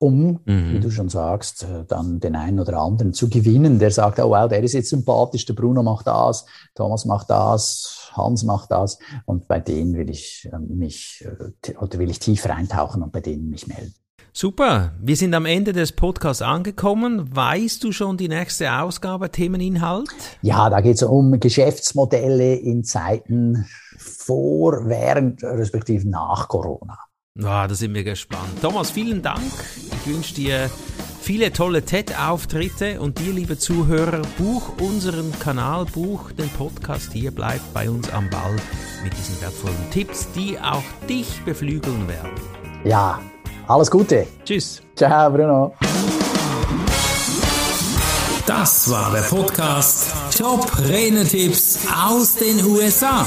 um, 0.04 0.40
mhm. 0.44 0.72
wie 0.72 0.80
du 0.80 0.90
schon 0.90 1.08
sagst, 1.08 1.62
äh, 1.62 1.84
dann 1.88 2.20
den 2.20 2.36
einen 2.36 2.60
oder 2.60 2.78
anderen 2.78 3.14
zu 3.14 3.30
gewinnen, 3.30 3.78
der 3.78 3.90
sagt, 3.90 4.18
oh 4.20 4.30
wow, 4.30 4.48
der 4.48 4.62
ist 4.62 4.74
jetzt 4.74 4.90
sympathisch, 4.90 5.46
der 5.46 5.54
Bruno 5.54 5.82
macht 5.82 6.06
das, 6.06 6.44
Thomas 6.74 7.06
macht 7.06 7.30
das, 7.30 8.10
Hans 8.12 8.44
macht 8.44 8.70
das 8.70 8.98
und 9.24 9.48
bei 9.48 9.60
denen 9.60 9.94
will 9.94 10.10
ich 10.10 10.48
äh, 10.52 10.58
mich 10.58 11.26
oder 11.80 11.98
will 11.98 12.10
ich 12.10 12.18
tiefer 12.18 12.54
eintauchen 12.54 13.02
und 13.02 13.12
bei 13.12 13.20
denen 13.20 13.48
mich 13.48 13.66
melden. 13.66 13.94
Super, 14.36 14.92
wir 15.00 15.16
sind 15.16 15.32
am 15.32 15.46
Ende 15.46 15.72
des 15.72 15.92
Podcasts 15.92 16.42
angekommen. 16.42 17.36
Weißt 17.36 17.84
du 17.84 17.92
schon 17.92 18.16
die 18.16 18.26
nächste 18.26 18.72
Ausgabe, 18.72 19.30
Themeninhalt? 19.30 20.08
Ja, 20.42 20.68
da 20.70 20.80
geht 20.80 20.96
es 20.96 21.04
um 21.04 21.38
Geschäftsmodelle 21.38 22.56
in 22.56 22.82
Zeiten 22.82 23.64
vor, 23.96 24.88
während, 24.88 25.44
respektive 25.44 26.08
nach 26.08 26.48
Corona. 26.48 26.98
Ah, 27.42 27.66
da 27.66 27.74
sind 27.74 27.92
wir 27.94 28.04
gespannt. 28.04 28.62
Thomas, 28.62 28.92
vielen 28.92 29.20
Dank. 29.20 29.42
Ich 29.76 30.06
wünsche 30.06 30.34
dir 30.34 30.70
viele 31.20 31.52
tolle 31.52 31.84
TED-Auftritte 31.84 33.00
und 33.00 33.18
dir, 33.18 33.32
liebe 33.32 33.58
Zuhörer, 33.58 34.22
buch 34.38 34.78
unseren 34.80 35.36
Kanal, 35.40 35.84
buch 35.86 36.30
den 36.30 36.48
Podcast 36.50 37.12
hier, 37.12 37.32
bleib 37.32 37.60
bei 37.72 37.90
uns 37.90 38.08
am 38.10 38.30
Ball 38.30 38.54
mit 39.02 39.18
diesen 39.18 39.40
wertvollen 39.40 39.90
Tipps, 39.90 40.28
die 40.30 40.56
auch 40.60 40.84
dich 41.08 41.42
beflügeln 41.44 42.06
werden. 42.06 42.40
Ja, 42.84 43.20
alles 43.66 43.90
Gute. 43.90 44.28
Tschüss. 44.44 44.80
Ciao, 44.94 45.28
Bruno. 45.28 45.74
Das 48.46 48.88
war 48.88 49.10
der 49.10 49.22
Podcast 49.22 50.38
Top 50.38 50.70
Renetipps 50.88 51.80
aus 52.06 52.36
den 52.36 52.64
USA. 52.64 53.26